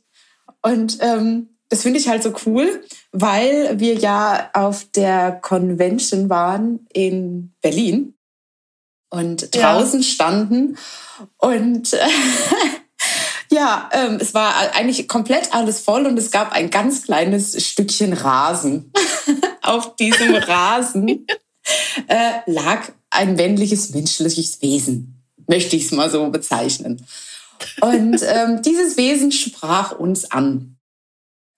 Und 0.63 0.97
ähm, 1.01 1.56
das 1.69 1.81
finde 1.81 1.99
ich 1.99 2.07
halt 2.07 2.23
so 2.23 2.33
cool, 2.45 2.83
weil 3.11 3.79
wir 3.79 3.95
ja 3.95 4.49
auf 4.53 4.85
der 4.95 5.31
Convention 5.41 6.29
waren 6.29 6.87
in 6.93 7.53
Berlin 7.61 8.15
und 9.09 9.55
draußen 9.55 10.01
ja. 10.01 10.05
standen 10.05 10.77
und 11.37 11.93
äh, 11.93 12.07
ja, 13.51 13.89
ähm, 13.93 14.17
es 14.19 14.33
war 14.33 14.53
eigentlich 14.75 15.07
komplett 15.07 15.53
alles 15.53 15.79
voll 15.81 16.05
und 16.05 16.17
es 16.17 16.31
gab 16.31 16.51
ein 16.51 16.69
ganz 16.69 17.03
kleines 17.03 17.65
Stückchen 17.65 18.13
Rasen. 18.13 18.91
auf 19.67 19.95
diesem 19.95 20.35
Rasen 20.35 21.27
äh, 22.07 22.31
lag 22.45 22.91
ein 23.09 23.35
männliches 23.35 23.91
menschliches 23.91 24.61
Wesen, 24.61 25.23
möchte 25.47 25.75
ich 25.75 25.85
es 25.85 25.91
mal 25.91 26.09
so 26.09 26.29
bezeichnen. 26.29 27.05
Und 27.81 28.21
ähm, 28.23 28.61
dieses 28.61 28.97
Wesen 28.97 29.31
sprach 29.31 29.91
uns 29.91 30.31
an. 30.31 30.76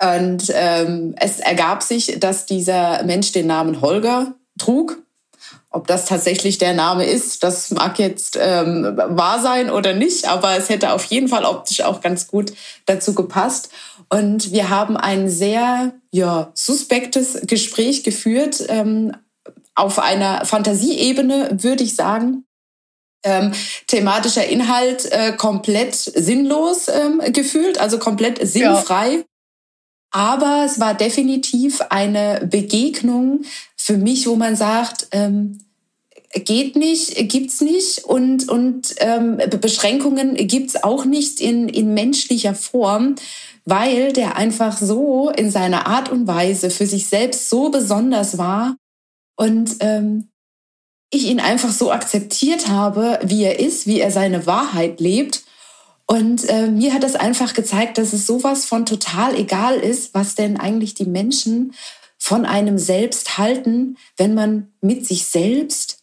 Und 0.01 0.51
ähm, 0.53 1.13
es 1.17 1.39
ergab 1.39 1.83
sich, 1.83 2.19
dass 2.19 2.45
dieser 2.45 3.03
Mensch 3.03 3.31
den 3.31 3.47
Namen 3.47 3.81
Holger 3.81 4.33
trug. 4.57 4.99
Ob 5.71 5.85
das 5.85 6.05
tatsächlich 6.05 6.57
der 6.57 6.73
Name 6.73 7.05
ist, 7.05 7.43
das 7.43 7.69
mag 7.69 7.99
jetzt 7.99 8.37
ähm, 8.41 8.97
wahr 8.97 9.39
sein 9.39 9.69
oder 9.69 9.93
nicht, 9.93 10.27
aber 10.27 10.57
es 10.57 10.69
hätte 10.69 10.93
auf 10.93 11.03
jeden 11.05 11.27
Fall 11.27 11.45
optisch 11.45 11.81
auch 11.81 12.01
ganz 12.01 12.27
gut 12.27 12.53
dazu 12.87 13.13
gepasst. 13.13 13.69
Und 14.09 14.51
wir 14.51 14.69
haben 14.69 14.97
ein 14.97 15.29
sehr 15.29 15.93
ja, 16.11 16.49
suspektes 16.55 17.41
Gespräch 17.45 18.03
geführt, 18.03 18.63
ähm, 18.67 19.13
auf 19.75 19.99
einer 19.99 20.45
Fantasieebene, 20.45 21.49
würde 21.61 21.83
ich 21.83 21.95
sagen. 21.95 22.45
Ähm, 23.23 23.51
thematischer 23.87 24.47
Inhalt 24.47 25.05
äh, 25.11 25.33
komplett 25.33 25.93
sinnlos 25.95 26.87
ähm, 26.87 27.21
gefühlt, 27.31 27.77
also 27.77 27.99
komplett 27.99 28.39
sinnfrei. 28.45 29.09
Ja. 29.09 29.23
Aber 30.11 30.63
es 30.65 30.79
war 30.79 30.93
definitiv 30.93 31.81
eine 31.89 32.47
Begegnung 32.49 33.43
für 33.75 33.97
mich, 33.97 34.27
wo 34.27 34.35
man 34.35 34.55
sagt, 34.55 35.07
ähm, 35.11 35.59
geht 36.33 36.75
nicht, 36.75 37.15
gibt's 37.29 37.61
nicht 37.61 38.03
und, 38.03 38.49
und 38.49 38.95
ähm, 38.99 39.39
Beschränkungen 39.61 40.35
gibt's 40.35 40.83
auch 40.83 41.05
nicht 41.05 41.39
in, 41.39 41.69
in 41.69 41.93
menschlicher 41.93 42.53
Form, 42.53 43.15
weil 43.65 44.13
der 44.13 44.35
einfach 44.35 44.77
so 44.77 45.29
in 45.29 45.51
seiner 45.51 45.87
Art 45.87 46.09
und 46.09 46.27
Weise 46.27 46.69
für 46.69 46.85
sich 46.85 47.07
selbst 47.07 47.49
so 47.49 47.69
besonders 47.69 48.37
war 48.37 48.75
und 49.35 49.77
ähm, 49.79 50.29
ich 51.11 51.25
ihn 51.25 51.39
einfach 51.39 51.71
so 51.71 51.91
akzeptiert 51.91 52.67
habe, 52.67 53.19
wie 53.23 53.43
er 53.43 53.59
ist, 53.59 53.87
wie 53.87 53.99
er 53.99 54.11
seine 54.11 54.45
Wahrheit 54.45 54.99
lebt 54.99 55.43
und 56.11 56.49
äh, 56.49 56.71
mir 56.71 56.95
hat 56.95 57.03
das 57.03 57.13
einfach 57.13 57.53
gezeigt, 57.53 57.99
dass 57.99 58.13
es 58.13 58.25
sowas 58.25 58.65
von 58.65 58.87
total 58.87 59.35
egal 59.35 59.75
ist, 59.75 60.15
was 60.15 60.33
denn 60.33 60.59
eigentlich 60.59 60.95
die 60.95 61.05
Menschen 61.05 61.75
von 62.17 62.47
einem 62.47 62.79
selbst 62.79 63.37
halten, 63.37 63.95
wenn 64.17 64.33
man 64.33 64.73
mit 64.81 65.05
sich 65.05 65.27
selbst 65.27 65.99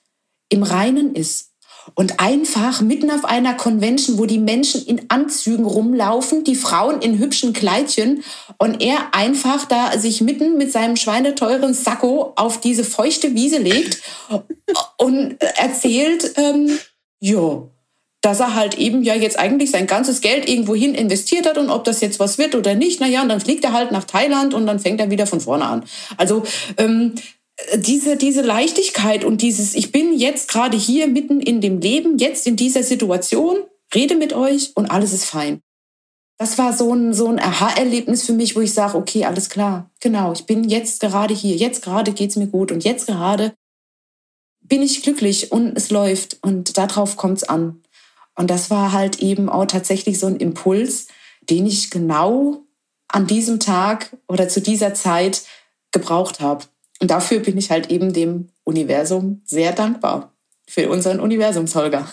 im 0.48 0.62
Reinen 0.62 1.16
ist. 1.16 1.50
Und 1.94 2.20
einfach 2.20 2.80
mitten 2.82 3.10
auf 3.10 3.24
einer 3.24 3.54
Convention, 3.54 4.18
wo 4.18 4.26
die 4.26 4.38
Menschen 4.38 4.86
in 4.86 5.10
Anzügen 5.10 5.64
rumlaufen, 5.64 6.44
die 6.44 6.54
Frauen 6.54 7.02
in 7.02 7.18
hübschen 7.18 7.52
Kleidchen 7.52 8.22
und 8.58 8.80
er 8.80 9.12
einfach 9.12 9.64
da 9.64 9.98
sich 9.98 10.20
mitten 10.20 10.56
mit 10.56 10.70
seinem 10.70 10.94
schweineteuren 10.94 11.74
Sakko 11.74 12.32
auf 12.36 12.60
diese 12.60 12.84
feuchte 12.84 13.34
Wiese 13.34 13.58
legt 13.58 14.02
und 14.98 15.40
erzählt, 15.40 16.32
ähm, 16.36 16.78
jo, 17.18 17.72
dass 18.26 18.40
er 18.40 18.56
halt 18.56 18.76
eben 18.76 19.04
ja 19.04 19.14
jetzt 19.14 19.38
eigentlich 19.38 19.70
sein 19.70 19.86
ganzes 19.86 20.20
Geld 20.20 20.48
irgendwohin 20.48 20.96
investiert 20.96 21.46
hat 21.46 21.58
und 21.58 21.70
ob 21.70 21.84
das 21.84 22.00
jetzt 22.00 22.18
was 22.18 22.38
wird 22.38 22.56
oder 22.56 22.74
nicht, 22.74 22.98
naja, 22.98 23.22
und 23.22 23.28
dann 23.28 23.40
fliegt 23.40 23.62
er 23.62 23.72
halt 23.72 23.92
nach 23.92 24.02
Thailand 24.02 24.52
und 24.52 24.66
dann 24.66 24.80
fängt 24.80 24.98
er 24.98 25.12
wieder 25.12 25.28
von 25.28 25.40
vorne 25.40 25.64
an. 25.64 25.84
Also 26.16 26.42
ähm, 26.76 27.14
diese, 27.76 28.16
diese 28.16 28.42
Leichtigkeit 28.42 29.24
und 29.24 29.42
dieses, 29.42 29.76
ich 29.76 29.92
bin 29.92 30.12
jetzt 30.12 30.48
gerade 30.48 30.76
hier 30.76 31.06
mitten 31.06 31.40
in 31.40 31.60
dem 31.60 31.78
Leben, 31.80 32.18
jetzt 32.18 32.48
in 32.48 32.56
dieser 32.56 32.82
Situation, 32.82 33.58
rede 33.94 34.16
mit 34.16 34.32
euch 34.32 34.72
und 34.74 34.86
alles 34.86 35.12
ist 35.12 35.26
fein. 35.26 35.60
Das 36.36 36.58
war 36.58 36.72
so 36.72 36.92
ein, 36.92 37.14
so 37.14 37.28
ein 37.28 37.38
Aha-Erlebnis 37.38 38.24
für 38.24 38.32
mich, 38.32 38.56
wo 38.56 38.60
ich 38.60 38.74
sage, 38.74 38.98
okay, 38.98 39.24
alles 39.24 39.50
klar, 39.50 39.88
genau, 40.00 40.32
ich 40.32 40.46
bin 40.46 40.64
jetzt 40.64 41.00
gerade 41.00 41.32
hier, 41.32 41.54
jetzt 41.54 41.84
gerade 41.84 42.10
geht's 42.10 42.34
mir 42.34 42.48
gut 42.48 42.72
und 42.72 42.82
jetzt 42.82 43.06
gerade 43.06 43.52
bin 44.62 44.82
ich 44.82 45.04
glücklich 45.04 45.52
und 45.52 45.76
es 45.76 45.90
läuft 45.90 46.38
und 46.42 46.76
darauf 46.76 47.16
kommt's 47.16 47.44
an. 47.44 47.82
Und 48.36 48.50
das 48.50 48.70
war 48.70 48.92
halt 48.92 49.20
eben 49.20 49.48
auch 49.48 49.66
tatsächlich 49.66 50.18
so 50.18 50.26
ein 50.26 50.36
Impuls, 50.36 51.08
den 51.40 51.66
ich 51.66 51.90
genau 51.90 52.62
an 53.08 53.26
diesem 53.26 53.60
Tag 53.60 54.16
oder 54.28 54.48
zu 54.48 54.60
dieser 54.60 54.94
Zeit 54.94 55.42
gebraucht 55.90 56.40
habe. 56.40 56.64
Und 57.00 57.10
dafür 57.10 57.40
bin 57.40 57.58
ich 57.58 57.70
halt 57.70 57.90
eben 57.90 58.12
dem 58.12 58.50
Universum 58.64 59.42
sehr 59.44 59.72
dankbar. 59.72 60.32
Für 60.68 60.90
unseren 60.90 61.20
Universumsholger. 61.20 62.10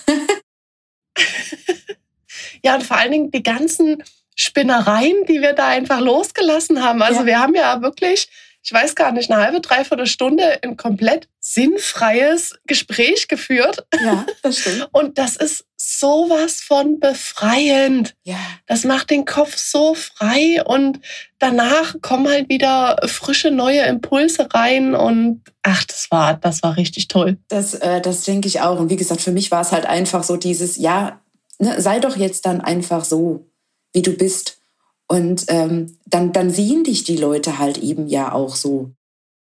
ja, 2.63 2.75
und 2.75 2.84
vor 2.84 2.98
allen 2.98 3.12
Dingen 3.12 3.32
die 3.32 3.44
ganzen 3.44 4.03
Spinnereien, 4.36 5.25
die 5.27 5.42
wir 5.42 5.53
da 5.53 5.68
einfach 5.68 6.00
losgelassen 6.00 6.84
haben. 6.84 7.01
Also 7.01 7.22
ja. 7.22 7.25
wir 7.25 7.39
haben 7.39 7.56
ja 7.56 7.82
wirklich 7.82 8.30
ich 8.63 8.72
weiß 8.72 8.96
gar 8.96 9.12
nicht, 9.12 9.29
eine 9.29 9.43
halbe, 9.43 9.60
dreiviertel 9.60 10.08
Stunde 10.08 10.63
ein 10.63 10.77
komplett 10.77 11.27
sinnfreies 11.41 12.55
Gespräch 12.65 13.27
geführt. 13.27 13.86
Ja, 14.01 14.25
das 14.41 14.60
stimmt. 14.60 14.88
Und 14.93 15.17
das 15.17 15.36
ist 15.36 15.65
sowas 15.75 16.62
von 16.62 17.00
befreiend. 17.01 18.15
Ja. 18.24 18.38
Das 18.65 18.86
macht 18.86 19.10
den 19.10 19.25
Kopf 19.25 19.58
so 19.58 19.96
frei 19.96 20.63
und 20.65 21.01
danach 21.39 21.96
kommen 22.01 22.29
halt 22.29 22.48
wieder 22.48 22.98
frische 23.05 23.51
neue 23.51 23.82
Impulse 23.82 24.48
rein 24.53 24.96
und 24.96 25.41
ach, 25.62 25.84
das 25.84 26.10
war, 26.10 26.36
das 26.36 26.63
war 26.63 26.77
richtig 26.77 27.10
toll. 27.10 27.38
Das, 27.50 27.74
äh, 27.74 28.00
das 28.00 28.24
denke 28.24 28.48
ich 28.48 28.62
auch. 28.62 28.79
Und 28.79 28.89
wie 28.89 28.96
gesagt, 28.96 29.20
für 29.20 29.34
mich 29.34 29.51
war 29.51 29.60
es 29.60 29.74
halt 29.74 29.86
einfach 29.86 30.24
so 30.24 30.38
dieses, 30.38 30.77
ja, 30.77 31.22
ne, 31.60 31.82
sei 31.82 32.00
doch 32.00 32.15
jetzt 32.15 32.46
dann 32.46 32.62
einfach 32.62 33.03
so, 33.03 33.51
wie 33.91 34.01
du 34.01 34.13
bist. 34.13 34.60
Und 35.07 35.45
ähm, 35.50 35.98
dann, 36.05 36.33
dann 36.33 36.50
sehen 36.50 36.83
dich 36.83 37.03
die 37.03 37.17
Leute 37.17 37.60
halt 37.60 37.77
eben 37.77 38.07
ja 38.07 38.31
auch 38.31 38.55
so, 38.55 38.91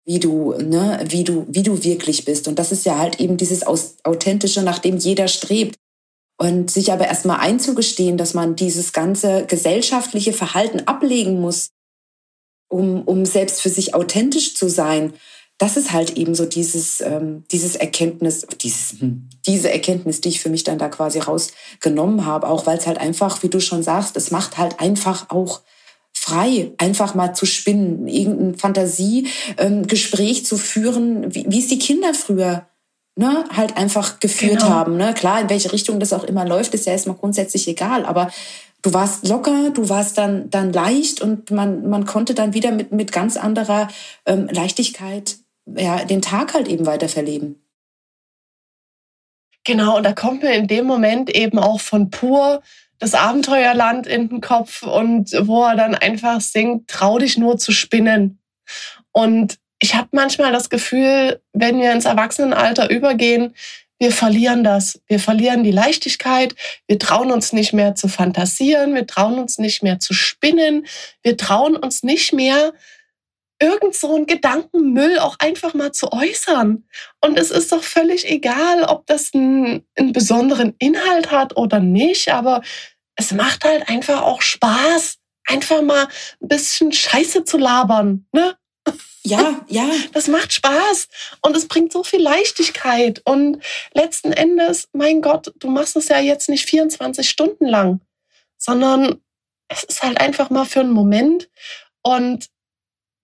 wie 0.04 0.18
du, 0.18 0.52
ne, 0.52 1.04
wie 1.08 1.24
du, 1.24 1.46
wie 1.48 1.62
du 1.62 1.84
wirklich 1.84 2.24
bist. 2.24 2.48
Und 2.48 2.58
das 2.58 2.72
ist 2.72 2.86
ja 2.86 2.98
halt 2.98 3.20
eben 3.20 3.36
dieses 3.36 3.66
Authentische, 3.66 4.62
nach 4.62 4.78
dem 4.78 4.96
jeder 4.96 5.28
strebt. 5.28 5.76
Und 6.40 6.70
sich 6.70 6.92
aber 6.92 7.06
erstmal 7.08 7.40
einzugestehen, 7.40 8.16
dass 8.16 8.32
man 8.32 8.54
dieses 8.54 8.92
ganze 8.92 9.44
gesellschaftliche 9.46 10.32
Verhalten 10.32 10.86
ablegen 10.86 11.40
muss, 11.40 11.70
um, 12.68 13.02
um 13.02 13.26
selbst 13.26 13.60
für 13.60 13.70
sich 13.70 13.94
authentisch 13.94 14.54
zu 14.54 14.68
sein 14.68 15.14
das 15.58 15.76
ist 15.76 15.92
halt 15.92 16.16
eben 16.16 16.36
so 16.36 16.46
dieses, 16.46 17.00
ähm, 17.00 17.44
dieses 17.50 17.74
Erkenntnis, 17.74 18.46
dieses, 18.60 19.00
hm, 19.00 19.28
diese 19.44 19.70
Erkenntnis, 19.70 20.20
die 20.20 20.28
ich 20.28 20.40
für 20.40 20.50
mich 20.50 20.62
dann 20.62 20.78
da 20.78 20.88
quasi 20.88 21.18
rausgenommen 21.18 22.24
habe, 22.24 22.48
auch 22.48 22.66
weil 22.66 22.78
es 22.78 22.86
halt 22.86 22.98
einfach, 22.98 23.42
wie 23.42 23.48
du 23.48 23.60
schon 23.60 23.82
sagst, 23.82 24.16
es 24.16 24.30
macht 24.30 24.56
halt 24.56 24.78
einfach 24.80 25.30
auch 25.30 25.62
frei, 26.12 26.72
einfach 26.78 27.14
mal 27.14 27.34
zu 27.34 27.44
spinnen, 27.44 28.06
irgendein 28.06 28.54
Fantasiegespräch 28.54 30.38
ähm, 30.38 30.44
zu 30.44 30.56
führen, 30.58 31.34
wie, 31.34 31.46
wie 31.48 31.58
es 31.58 31.68
die 31.68 31.78
Kinder 31.78 32.14
früher 32.14 32.68
ne, 33.16 33.44
halt 33.54 33.76
einfach 33.76 34.20
geführt 34.20 34.60
genau. 34.60 34.70
haben. 34.70 34.96
Ne? 34.96 35.12
Klar, 35.12 35.40
in 35.40 35.50
welche 35.50 35.72
Richtung 35.72 35.98
das 35.98 36.12
auch 36.12 36.24
immer 36.24 36.46
läuft, 36.46 36.72
ist 36.74 36.86
ja 36.86 36.92
erstmal 36.92 37.16
grundsätzlich 37.16 37.66
egal, 37.66 38.06
aber 38.06 38.30
du 38.82 38.92
warst 38.92 39.26
locker, 39.26 39.70
du 39.70 39.88
warst 39.88 40.18
dann, 40.18 40.50
dann 40.50 40.72
leicht 40.72 41.20
und 41.20 41.50
man, 41.50 41.88
man 41.88 42.06
konnte 42.06 42.34
dann 42.34 42.54
wieder 42.54 42.70
mit, 42.70 42.92
mit 42.92 43.10
ganz 43.10 43.36
anderer 43.36 43.88
ähm, 44.24 44.48
Leichtigkeit 44.50 45.38
ja, 45.76 46.04
den 46.04 46.22
Tag 46.22 46.54
halt 46.54 46.68
eben 46.68 46.86
weiter 46.86 47.08
verleben. 47.08 47.62
Genau, 49.64 49.98
und 49.98 50.04
da 50.04 50.12
kommt 50.12 50.42
mir 50.42 50.54
in 50.54 50.66
dem 50.66 50.86
Moment 50.86 51.28
eben 51.30 51.58
auch 51.58 51.80
von 51.80 52.10
pur 52.10 52.62
das 52.98 53.14
Abenteuerland 53.14 54.06
in 54.06 54.28
den 54.28 54.40
Kopf 54.40 54.82
und 54.82 55.30
wo 55.42 55.62
er 55.64 55.76
dann 55.76 55.94
einfach 55.94 56.40
singt, 56.40 56.88
trau 56.88 57.18
dich 57.18 57.38
nur 57.38 57.58
zu 57.58 57.70
spinnen. 57.70 58.40
Und 59.12 59.58
ich 59.80 59.94
habe 59.94 60.08
manchmal 60.12 60.52
das 60.52 60.70
Gefühl, 60.70 61.40
wenn 61.52 61.78
wir 61.80 61.92
ins 61.92 62.06
Erwachsenenalter 62.06 62.90
übergehen, 62.90 63.54
wir 64.00 64.12
verlieren 64.12 64.62
das. 64.62 65.00
Wir 65.08 65.18
verlieren 65.18 65.64
die 65.64 65.72
Leichtigkeit. 65.72 66.54
Wir 66.86 66.98
trauen 67.00 67.32
uns 67.32 67.52
nicht 67.52 67.72
mehr 67.72 67.96
zu 67.96 68.06
fantasieren. 68.06 68.94
Wir 68.94 69.06
trauen 69.06 69.38
uns 69.38 69.58
nicht 69.58 69.82
mehr 69.82 69.98
zu 69.98 70.14
spinnen. 70.14 70.86
Wir 71.22 71.36
trauen 71.36 71.74
uns 71.76 72.04
nicht 72.04 72.32
mehr, 72.32 72.72
irgend 73.60 73.94
so 73.94 74.14
einen 74.14 74.26
Gedankenmüll 74.26 75.18
auch 75.18 75.36
einfach 75.38 75.74
mal 75.74 75.92
zu 75.92 76.12
äußern. 76.12 76.88
Und 77.20 77.38
es 77.38 77.50
ist 77.50 77.72
doch 77.72 77.82
völlig 77.82 78.30
egal, 78.30 78.84
ob 78.84 79.06
das 79.06 79.34
einen, 79.34 79.86
einen 79.96 80.12
besonderen 80.12 80.74
Inhalt 80.78 81.30
hat 81.30 81.56
oder 81.56 81.80
nicht, 81.80 82.28
aber 82.28 82.62
es 83.16 83.32
macht 83.32 83.64
halt 83.64 83.88
einfach 83.88 84.22
auch 84.22 84.42
Spaß, 84.42 85.18
einfach 85.46 85.82
mal 85.82 86.06
ein 86.40 86.48
bisschen 86.48 86.92
Scheiße 86.92 87.44
zu 87.44 87.58
labern, 87.58 88.26
ne? 88.32 88.56
Ja, 89.24 89.60
ja. 89.68 89.90
Das 90.12 90.28
macht 90.28 90.52
Spaß 90.52 91.08
und 91.42 91.56
es 91.56 91.68
bringt 91.68 91.92
so 91.92 92.02
viel 92.02 92.20
Leichtigkeit. 92.22 93.20
Und 93.24 93.62
letzten 93.92 94.32
Endes, 94.32 94.88
mein 94.92 95.20
Gott, 95.20 95.52
du 95.56 95.68
machst 95.68 95.96
es 95.96 96.08
ja 96.08 96.18
jetzt 96.18 96.48
nicht 96.48 96.68
24 96.68 97.28
Stunden 97.28 97.66
lang, 97.66 98.00
sondern 98.56 99.20
es 99.68 99.84
ist 99.84 100.02
halt 100.02 100.20
einfach 100.20 100.50
mal 100.50 100.64
für 100.64 100.80
einen 100.80 100.92
Moment. 100.92 101.50
Und 102.02 102.48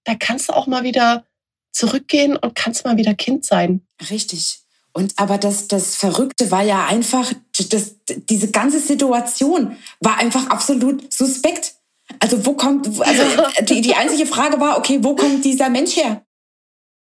da 0.04 0.14
kannst 0.14 0.48
du 0.48 0.52
auch 0.52 0.66
mal 0.66 0.84
wieder 0.84 1.24
zurückgehen 1.72 2.36
und 2.36 2.54
kannst 2.54 2.84
mal 2.84 2.96
wieder 2.96 3.14
Kind 3.14 3.44
sein. 3.44 3.82
Richtig. 4.10 4.60
Und 4.92 5.14
aber 5.16 5.38
das, 5.38 5.66
das 5.66 5.96
Verrückte 5.96 6.50
war 6.52 6.62
ja 6.62 6.86
einfach, 6.86 7.32
das, 7.70 7.96
diese 8.28 8.50
ganze 8.50 8.78
Situation 8.78 9.76
war 10.00 10.18
einfach 10.18 10.48
absolut 10.50 11.12
suspekt. 11.12 11.74
Also 12.20 12.46
wo 12.46 12.54
kommt, 12.54 12.86
also 13.00 13.22
die, 13.62 13.80
die 13.80 13.94
einzige 13.94 14.26
Frage 14.26 14.60
war, 14.60 14.78
okay, 14.78 15.00
wo 15.02 15.16
kommt 15.16 15.44
dieser 15.44 15.68
Mensch 15.68 15.96
her? 15.96 16.22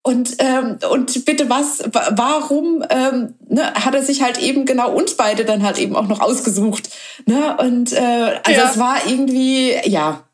Und, 0.05 0.35
ähm, 0.39 0.79
und 0.91 1.23
bitte 1.23 1.49
was, 1.49 1.81
warum 1.93 2.83
ähm, 2.89 3.35
ne, 3.47 3.73
hat 3.73 3.95
er 3.95 4.03
sich 4.03 4.21
halt 4.21 4.37
eben 4.37 4.65
genau 4.65 4.91
uns 4.91 5.15
beide 5.15 5.45
dann 5.45 5.63
halt 5.63 5.77
eben 5.77 5.95
auch 5.95 6.07
noch 6.07 6.19
ausgesucht? 6.19 6.89
Ne? 7.25 7.55
Und 7.57 7.93
äh, 7.93 8.41
also 8.43 8.61
ja. 8.61 8.69
es 8.69 8.77
war 8.77 9.07
irgendwie, 9.07 9.75
ja, 9.85 10.27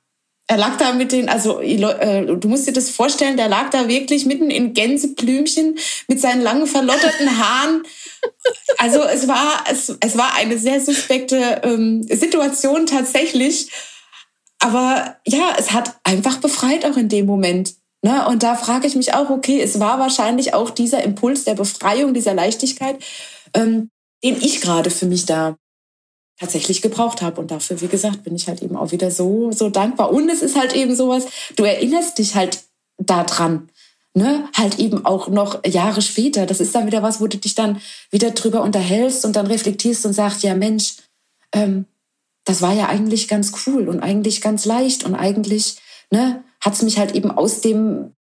er 0.50 0.58
lag 0.58 0.78
da 0.78 0.94
mit 0.94 1.12
den, 1.12 1.30
also 1.30 1.62
äh, 1.62 2.26
du 2.26 2.48
musst 2.48 2.68
dir 2.68 2.74
das 2.74 2.90
vorstellen, 2.90 3.38
der 3.38 3.50
lag 3.50 3.70
da 3.70 3.88
wirklich 3.88 4.26
mitten 4.26 4.50
in 4.50 4.74
Gänseblümchen 4.74 5.78
mit 6.08 6.20
seinen 6.20 6.42
langen 6.42 6.66
verlotterten 6.66 7.38
Haaren. 7.38 7.84
Also 8.80 9.04
es 9.04 9.28
war, 9.28 9.64
es, 9.70 9.96
es 10.00 10.18
war 10.18 10.34
eine 10.34 10.58
sehr 10.58 10.82
suspekte 10.82 11.62
ähm, 11.64 12.02
Situation 12.02 12.88
tatsächlich. 12.88 13.70
Aber 14.58 15.18
ja, 15.28 15.54
es 15.60 15.72
hat 15.72 16.00
einfach 16.04 16.38
befreit 16.38 16.84
auch 16.84 16.98
in 16.98 17.10
dem 17.10 17.28
Moment. 17.28 17.76
Ne? 18.02 18.28
Und 18.28 18.42
da 18.42 18.56
frage 18.56 18.88
ich 18.88 18.96
mich 18.96 19.14
auch, 19.14 19.30
okay, 19.30 19.62
es 19.62 19.80
war 19.80 20.00
wahrscheinlich 20.00 20.56
auch 20.56 20.72
dieser 20.72 21.04
Impuls 21.04 21.44
der 21.44 21.54
Befreiung, 21.54 22.16
dieser 22.16 22.34
Leichtigkeit, 22.34 22.98
ähm, 23.54 23.92
den 24.24 24.42
ich 24.42 24.62
gerade 24.62 24.90
für 24.90 25.06
mich 25.06 25.28
da 25.28 25.58
tatsächlich 26.40 26.82
gebraucht 26.82 27.22
habe. 27.22 27.40
Und 27.40 27.52
dafür, 27.52 27.80
wie 27.82 27.88
gesagt, 27.88 28.24
bin 28.24 28.36
ich 28.36 28.48
halt 28.48 28.62
eben 28.62 28.76
auch 28.76 28.92
wieder 28.92 29.12
so, 29.12 29.52
so 29.52 29.70
dankbar. 29.70 30.12
Und 30.12 30.30
es 30.30 30.42
ist 30.42 30.58
halt 30.58 30.76
eben 30.76 30.96
sowas, 30.96 31.26
du 31.56 31.64
erinnerst 31.64 32.18
dich 32.18 32.36
halt 32.36 32.64
daran. 32.98 33.70
Ne, 34.16 34.50
halt 34.56 34.80
eben 34.80 35.06
auch 35.06 35.28
noch 35.28 35.64
Jahre 35.64 36.02
später. 36.02 36.48
Das 36.48 36.60
ist 36.60 36.74
dann 36.74 36.88
wieder 36.88 37.04
was, 37.04 37.22
wo 37.22 37.28
du 37.28 37.38
dich 37.38 37.54
dann 37.54 37.80
wieder 38.10 38.32
drüber 38.32 38.64
unterhältst 38.64 39.24
und 39.24 39.36
dann 39.36 39.46
reflektierst 39.46 40.04
und 40.04 40.14
sagst, 40.14 40.42
ja 40.42 40.56
Mensch, 40.56 40.96
ähm, 41.54 41.86
das 42.44 42.64
war 42.64 42.74
ja 42.74 42.88
eigentlich 42.88 43.28
ganz 43.28 43.52
cool 43.68 43.88
und 43.88 44.00
eigentlich 44.00 44.42
ganz 44.42 44.66
leicht 44.66 45.04
und 45.04 45.14
eigentlich 45.14 45.78
ne, 46.10 46.44
hat 46.60 46.74
es 46.74 46.82
mich 46.82 46.98
halt 46.98 47.14
eben 47.14 47.30
aus 47.30 47.62
dem 47.62 48.16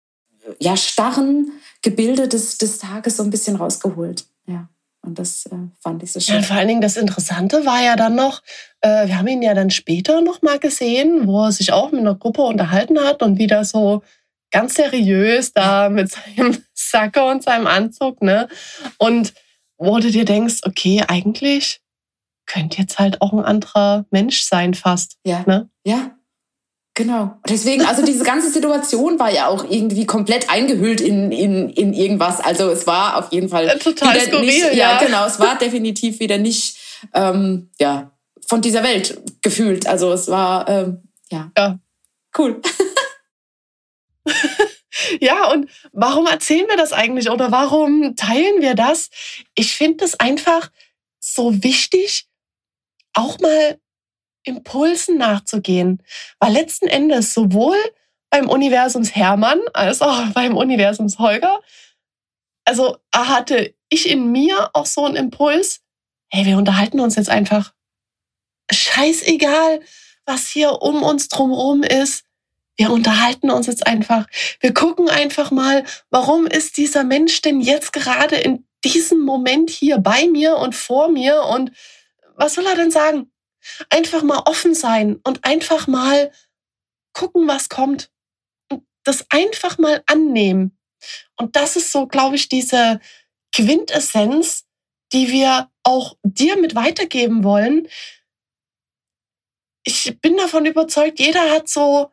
ja, 0.61 0.77
starren 0.77 1.53
Gebilde 1.81 2.29
des, 2.29 2.59
des 2.59 2.79
Tages 2.79 3.17
so 3.17 3.23
ein 3.23 3.31
bisschen 3.31 3.57
rausgeholt. 3.57 4.27
Ja. 4.47 4.69
Und 5.03 5.19
das 5.19 5.47
äh, 5.47 5.57
fand 5.81 6.03
ich 6.03 6.13
so 6.13 6.21
schön. 6.21 6.37
Ja, 6.37 6.43
vor 6.43 6.57
allen 6.57 6.69
Dingen 6.69 6.81
das 6.81 6.97
Interessante 6.97 7.65
war 7.65 7.83
ja 7.83 7.97
dann 7.97 8.15
noch, 8.15 8.43
äh, 8.81 9.07
wir 9.07 9.19
haben 9.19 9.29
ihn 9.29 9.43
ja 9.43 9.55
dann 9.55 9.71
später 9.71 10.21
noch 10.21 10.43
mal 10.43 10.59
gesehen, 10.59 11.27
wo 11.27 11.45
er 11.45 11.53
sich 11.53 11.73
auch 11.73 11.93
mit 11.93 12.01
einer 12.01 12.15
Gruppe 12.15 12.43
unterhalten 12.43 12.99
hat 12.99 13.23
und 13.23 13.39
wieder 13.39 13.65
so 13.65 14.03
ganz 14.51 14.75
seriös 14.75 15.53
da 15.53 15.89
mit 15.89 16.11
seinem 16.11 16.59
Sacke 16.75 17.25
und 17.25 17.43
seinem 17.43 17.67
Anzug, 17.67 18.23
ne? 18.23 18.49
Und 18.99 19.35
wo 19.77 19.99
du 19.99 20.11
dir 20.11 20.25
denkst, 20.25 20.61
okay, 20.65 21.05
eigentlich 21.07 21.81
könnte 22.47 22.79
jetzt 22.79 22.99
halt 22.99 23.21
auch 23.21 23.33
ein 23.33 23.45
anderer 23.45 24.07
Mensch 24.11 24.43
sein 24.43 24.75
fast. 24.75 25.19
Ja. 25.25 25.45
Ne? 25.47 25.71
Ja. 25.85 26.18
Genau. 26.99 27.39
Deswegen, 27.49 27.85
also 27.87 28.05
diese 28.05 28.25
ganze 28.25 28.51
Situation 28.51 29.21
war 29.21 29.33
ja 29.33 29.47
auch 29.47 29.71
irgendwie 29.71 30.05
komplett 30.05 30.51
eingehüllt 30.51 31.01
in, 31.01 31.31
in, 31.31 31.71
in 31.71 31.93
irgendwas. 31.93 32.41
Also 32.41 32.71
es 32.71 32.89
war 32.89 33.19
auf 33.19 33.31
jeden 33.33 33.49
Fall 33.49 33.79
total 33.79 34.21
skurril. 34.21 34.47
Nicht, 34.47 34.65
ja, 34.65 34.95
ja, 34.95 34.99
genau. 34.99 35.25
Es 35.25 35.39
war 35.39 35.57
definitiv 35.57 36.19
wieder 36.19 36.39
nicht 36.39 36.77
ähm, 37.15 37.71
ja, 37.79 38.11
von 38.45 38.63
dieser 38.63 38.83
Welt 38.83 39.17
gefühlt. 39.43 39.87
Also 39.87 40.13
es 40.13 40.27
war 40.27 40.69
ähm, 40.69 41.03
ja. 41.31 41.53
ja. 41.57 41.79
cool. 42.37 42.61
ja, 45.21 45.53
und 45.53 45.71
warum 45.93 46.27
erzählen 46.27 46.67
wir 46.67 46.77
das 46.77 46.93
eigentlich 46.93 47.31
oder 47.31 47.53
warum 47.53 48.17
teilen 48.17 48.61
wir 48.61 48.75
das? 48.75 49.11
Ich 49.55 49.77
finde 49.77 50.05
es 50.05 50.19
einfach 50.19 50.69
so 51.21 51.63
wichtig, 51.63 52.27
auch 53.13 53.39
mal 53.39 53.79
Impulsen 54.43 55.19
nachzugehen. 55.19 56.03
Weil 56.39 56.53
letzten 56.53 56.87
Endes 56.87 57.35
sowohl 57.35 57.77
beim 58.31 58.49
Universums 58.49 59.15
Hermann 59.15 59.61
als 59.73 60.03
auch 60.03 60.27
beim 60.35 60.57
Universums 60.57 61.19
Holger, 61.19 61.61
also 62.65 62.99
hatte 63.15 63.75
ich 63.89 64.09
in 64.11 64.31
mir 64.31 64.71
auch 64.75 64.87
so 64.87 65.05
einen 65.05 65.17
Impuls, 65.17 65.81
hey, 66.31 66.45
wir 66.45 66.59
unterhalten 66.59 67.01
uns 67.01 67.17
jetzt 67.17 67.31
einfach. 67.31 67.73
Scheißegal, 68.71 69.81
was 70.27 70.49
hier 70.49 70.83
um 70.83 71.03
uns 71.03 71.29
drumherum 71.29 71.83
ist. 71.83 72.25
Wir 72.77 72.91
unterhalten 72.93 73.51
uns 73.51 73.67
jetzt 73.67 73.87
einfach. 73.87 74.27
Wir 74.61 74.75
gucken 74.75 75.09
einfach 75.09 75.51
mal, 75.51 75.85
warum 76.11 76.47
ist 76.47 76.77
dieser 76.77 77.03
Mensch 77.03 77.41
denn 77.41 77.61
jetzt 77.61 77.93
gerade 77.93 78.37
in 78.37 78.67
diesem 78.85 79.21
Moment 79.21 79.71
hier 79.71 79.99
bei 79.99 80.29
mir 80.29 80.57
und 80.59 80.75
vor 80.75 81.09
mir 81.09 81.43
und 81.45 81.73
was 82.37 82.57
will 82.57 82.67
er 82.67 82.77
denn 82.77 82.91
sagen? 82.91 83.33
Einfach 83.91 84.23
mal 84.23 84.43
offen 84.47 84.75
sein 84.75 85.21
und 85.25 85.45
einfach 85.45 85.87
mal 85.87 86.33
gucken, 87.13 87.47
was 87.49 87.69
kommt. 87.69 88.11
Und 88.71 88.85
das 89.05 89.27
einfach 89.31 89.79
mal 89.79 90.03
annehmen. 90.07 90.79
Und 91.37 91.57
das 91.57 91.77
ist 91.77 91.93
so, 91.93 92.07
glaube 92.07 92.37
ich, 92.37 92.49
diese 92.49 93.01
Quintessenz, 93.55 94.67
die 95.13 95.31
wir 95.31 95.71
auch 95.83 96.17
dir 96.23 96.57
mit 96.57 96.75
weitergeben 96.75 97.45
wollen. 97.45 97.89
Ich 99.85 100.19
bin 100.21 100.37
davon 100.37 100.67
überzeugt, 100.67 101.19
jeder 101.19 101.51
hat 101.51 101.69
so, 101.69 102.11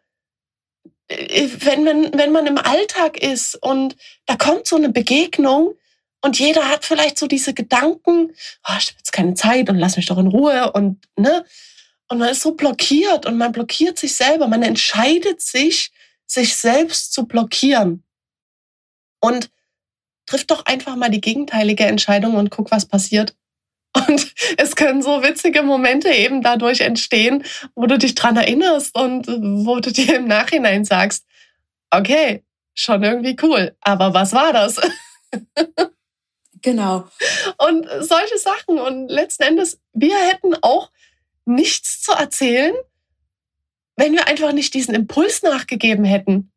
äh, 1.07 1.49
wenn 1.59 1.83
man, 1.83 2.13
wenn 2.13 2.31
man 2.31 2.47
im 2.47 2.57
Alltag 2.57 3.21
ist 3.21 3.55
und 3.55 3.97
da 4.25 4.37
kommt 4.37 4.65
so 4.67 4.77
eine 4.77 4.89
Begegnung, 4.89 5.77
und 6.25 6.39
jeder 6.39 6.67
hat 6.69 6.83
vielleicht 6.85 7.19
so 7.19 7.27
diese 7.27 7.53
Gedanken, 7.53 8.31
oh, 8.67 8.73
ich 8.79 8.87
habe 8.87 8.97
jetzt 8.97 9.11
keine 9.11 9.35
Zeit 9.35 9.69
und 9.69 9.77
lass 9.77 9.95
mich 9.95 10.07
doch 10.07 10.17
in 10.17 10.25
Ruhe 10.25 10.71
und 10.71 10.97
ne. 11.15 11.45
Und 12.07 12.17
man 12.17 12.29
ist 12.29 12.41
so 12.41 12.55
blockiert 12.55 13.27
und 13.27 13.37
man 13.37 13.51
blockiert 13.51 13.99
sich 13.99 14.15
selber. 14.15 14.47
Man 14.47 14.63
entscheidet 14.63 15.39
sich, 15.39 15.91
sich 16.25 16.55
selbst 16.55 17.13
zu 17.13 17.27
blockieren. 17.27 18.03
Und 19.19 19.51
trifft 20.25 20.49
doch 20.49 20.65
einfach 20.65 20.95
mal 20.95 21.09
die 21.09 21.21
gegenteilige 21.21 21.85
Entscheidung 21.85 22.33
und 22.33 22.49
guck, 22.49 22.71
was 22.71 22.87
passiert. 22.87 23.35
Und 24.07 24.33
es 24.57 24.75
können 24.75 25.03
so 25.03 25.21
witzige 25.21 25.61
Momente 25.61 26.09
eben 26.09 26.41
dadurch 26.41 26.81
entstehen, 26.81 27.43
wo 27.75 27.85
du 27.85 27.99
dich 27.99 28.15
dran 28.15 28.35
erinnerst 28.35 28.97
und 28.97 29.27
wo 29.27 29.79
du 29.79 29.91
dir 29.91 30.15
im 30.15 30.27
Nachhinein 30.27 30.83
sagst, 30.85 31.25
okay, 31.91 32.43
schon 32.73 33.03
irgendwie 33.03 33.37
cool, 33.43 33.77
aber 33.79 34.13
was 34.13 34.33
war 34.33 34.51
das? 34.51 34.81
Genau. 36.65 37.07
Und 37.59 37.87
solche 38.01 38.39
Sachen. 38.39 38.79
Und 38.79 39.07
letzten 39.07 39.43
Endes, 39.43 39.79
wir 39.93 40.17
hätten 40.17 40.55
auch 40.63 40.89
nichts 41.45 42.01
zu 42.01 42.11
erzählen, 42.11 42.73
wenn 43.95 44.13
wir 44.13 44.27
einfach 44.27 44.51
nicht 44.51 44.73
diesen 44.73 44.95
Impuls 44.95 45.43
nachgegeben 45.43 46.05
hätten. 46.05 46.51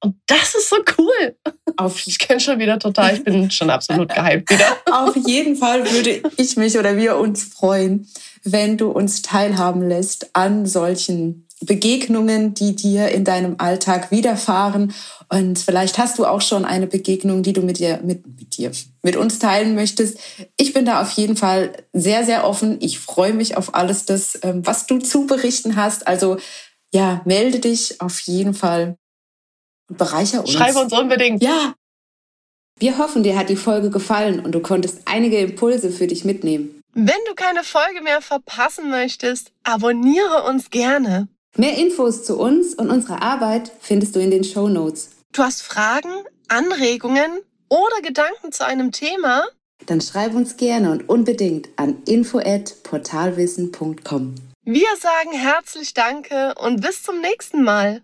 Und 0.00 0.16
das 0.26 0.54
ist 0.54 0.68
so 0.68 0.76
cool. 0.98 1.36
Auf 1.78 1.98
ich 2.06 2.18
kenne 2.18 2.40
schon 2.40 2.58
wieder 2.58 2.78
total, 2.78 3.14
ich 3.14 3.24
bin 3.24 3.50
schon 3.50 3.70
absolut 3.70 4.14
gehypt 4.14 4.50
wieder. 4.50 4.76
Auf 4.92 5.16
jeden 5.16 5.56
Fall 5.56 5.90
würde 5.90 6.22
ich 6.36 6.56
mich 6.56 6.78
oder 6.78 6.96
wir 6.96 7.16
uns 7.16 7.42
freuen, 7.42 8.06
wenn 8.44 8.76
du 8.76 8.90
uns 8.90 9.22
teilhaben 9.22 9.88
lässt 9.88 10.36
an 10.36 10.66
solchen 10.66 11.47
Begegnungen, 11.60 12.54
die 12.54 12.76
dir 12.76 13.08
in 13.08 13.24
deinem 13.24 13.56
Alltag 13.58 14.10
widerfahren. 14.10 14.94
Und 15.28 15.58
vielleicht 15.58 15.98
hast 15.98 16.18
du 16.18 16.24
auch 16.24 16.40
schon 16.40 16.64
eine 16.64 16.86
Begegnung, 16.86 17.42
die 17.42 17.52
du 17.52 17.62
mit 17.62 17.78
dir, 17.78 18.00
mit, 18.02 18.26
mit 18.26 18.56
dir, 18.56 18.70
mit 19.02 19.16
uns 19.16 19.38
teilen 19.38 19.74
möchtest. 19.74 20.18
Ich 20.56 20.72
bin 20.72 20.84
da 20.84 21.02
auf 21.02 21.10
jeden 21.12 21.36
Fall 21.36 21.72
sehr, 21.92 22.24
sehr 22.24 22.46
offen. 22.46 22.78
Ich 22.80 22.98
freue 22.98 23.32
mich 23.32 23.56
auf 23.56 23.74
alles 23.74 24.04
das, 24.04 24.38
ähm, 24.42 24.66
was 24.66 24.86
du 24.86 24.98
zu 24.98 25.26
berichten 25.26 25.76
hast. 25.76 26.06
Also, 26.06 26.38
ja, 26.92 27.20
melde 27.24 27.58
dich 27.58 28.00
auf 28.00 28.20
jeden 28.20 28.54
Fall 28.54 28.96
und 29.88 29.98
bereicher 29.98 30.40
uns. 30.40 30.52
Schreibe 30.52 30.78
uns 30.78 30.92
unbedingt. 30.92 31.42
Ja. 31.42 31.74
Wir 32.78 32.98
hoffen, 32.98 33.24
dir 33.24 33.36
hat 33.36 33.48
die 33.48 33.56
Folge 33.56 33.90
gefallen 33.90 34.38
und 34.40 34.52
du 34.52 34.60
konntest 34.60 35.00
einige 35.04 35.38
Impulse 35.38 35.90
für 35.90 36.06
dich 36.06 36.24
mitnehmen. 36.24 36.80
Wenn 36.94 37.18
du 37.26 37.34
keine 37.34 37.64
Folge 37.64 38.02
mehr 38.02 38.22
verpassen 38.22 38.88
möchtest, 38.90 39.52
abonniere 39.64 40.44
uns 40.44 40.70
gerne. 40.70 41.28
Mehr 41.60 41.76
Infos 41.76 42.22
zu 42.22 42.38
uns 42.38 42.74
und 42.74 42.88
unserer 42.88 43.20
Arbeit 43.20 43.72
findest 43.80 44.14
du 44.14 44.20
in 44.20 44.30
den 44.30 44.44
Show 44.44 44.68
Notes. 44.68 45.10
Du 45.32 45.42
hast 45.42 45.62
Fragen, 45.62 46.08
Anregungen 46.46 47.40
oder 47.68 48.00
Gedanken 48.00 48.52
zu 48.52 48.64
einem 48.64 48.92
Thema? 48.92 49.44
Dann 49.86 50.00
schreib 50.00 50.36
uns 50.36 50.56
gerne 50.56 50.92
und 50.92 51.08
unbedingt 51.08 51.68
an 51.74 52.00
info@portalwissen.com. 52.04 54.36
Wir 54.64 54.86
sagen 55.00 55.32
herzlich 55.32 55.94
Danke 55.94 56.54
und 56.60 56.80
bis 56.80 57.02
zum 57.02 57.20
nächsten 57.20 57.64
Mal. 57.64 58.02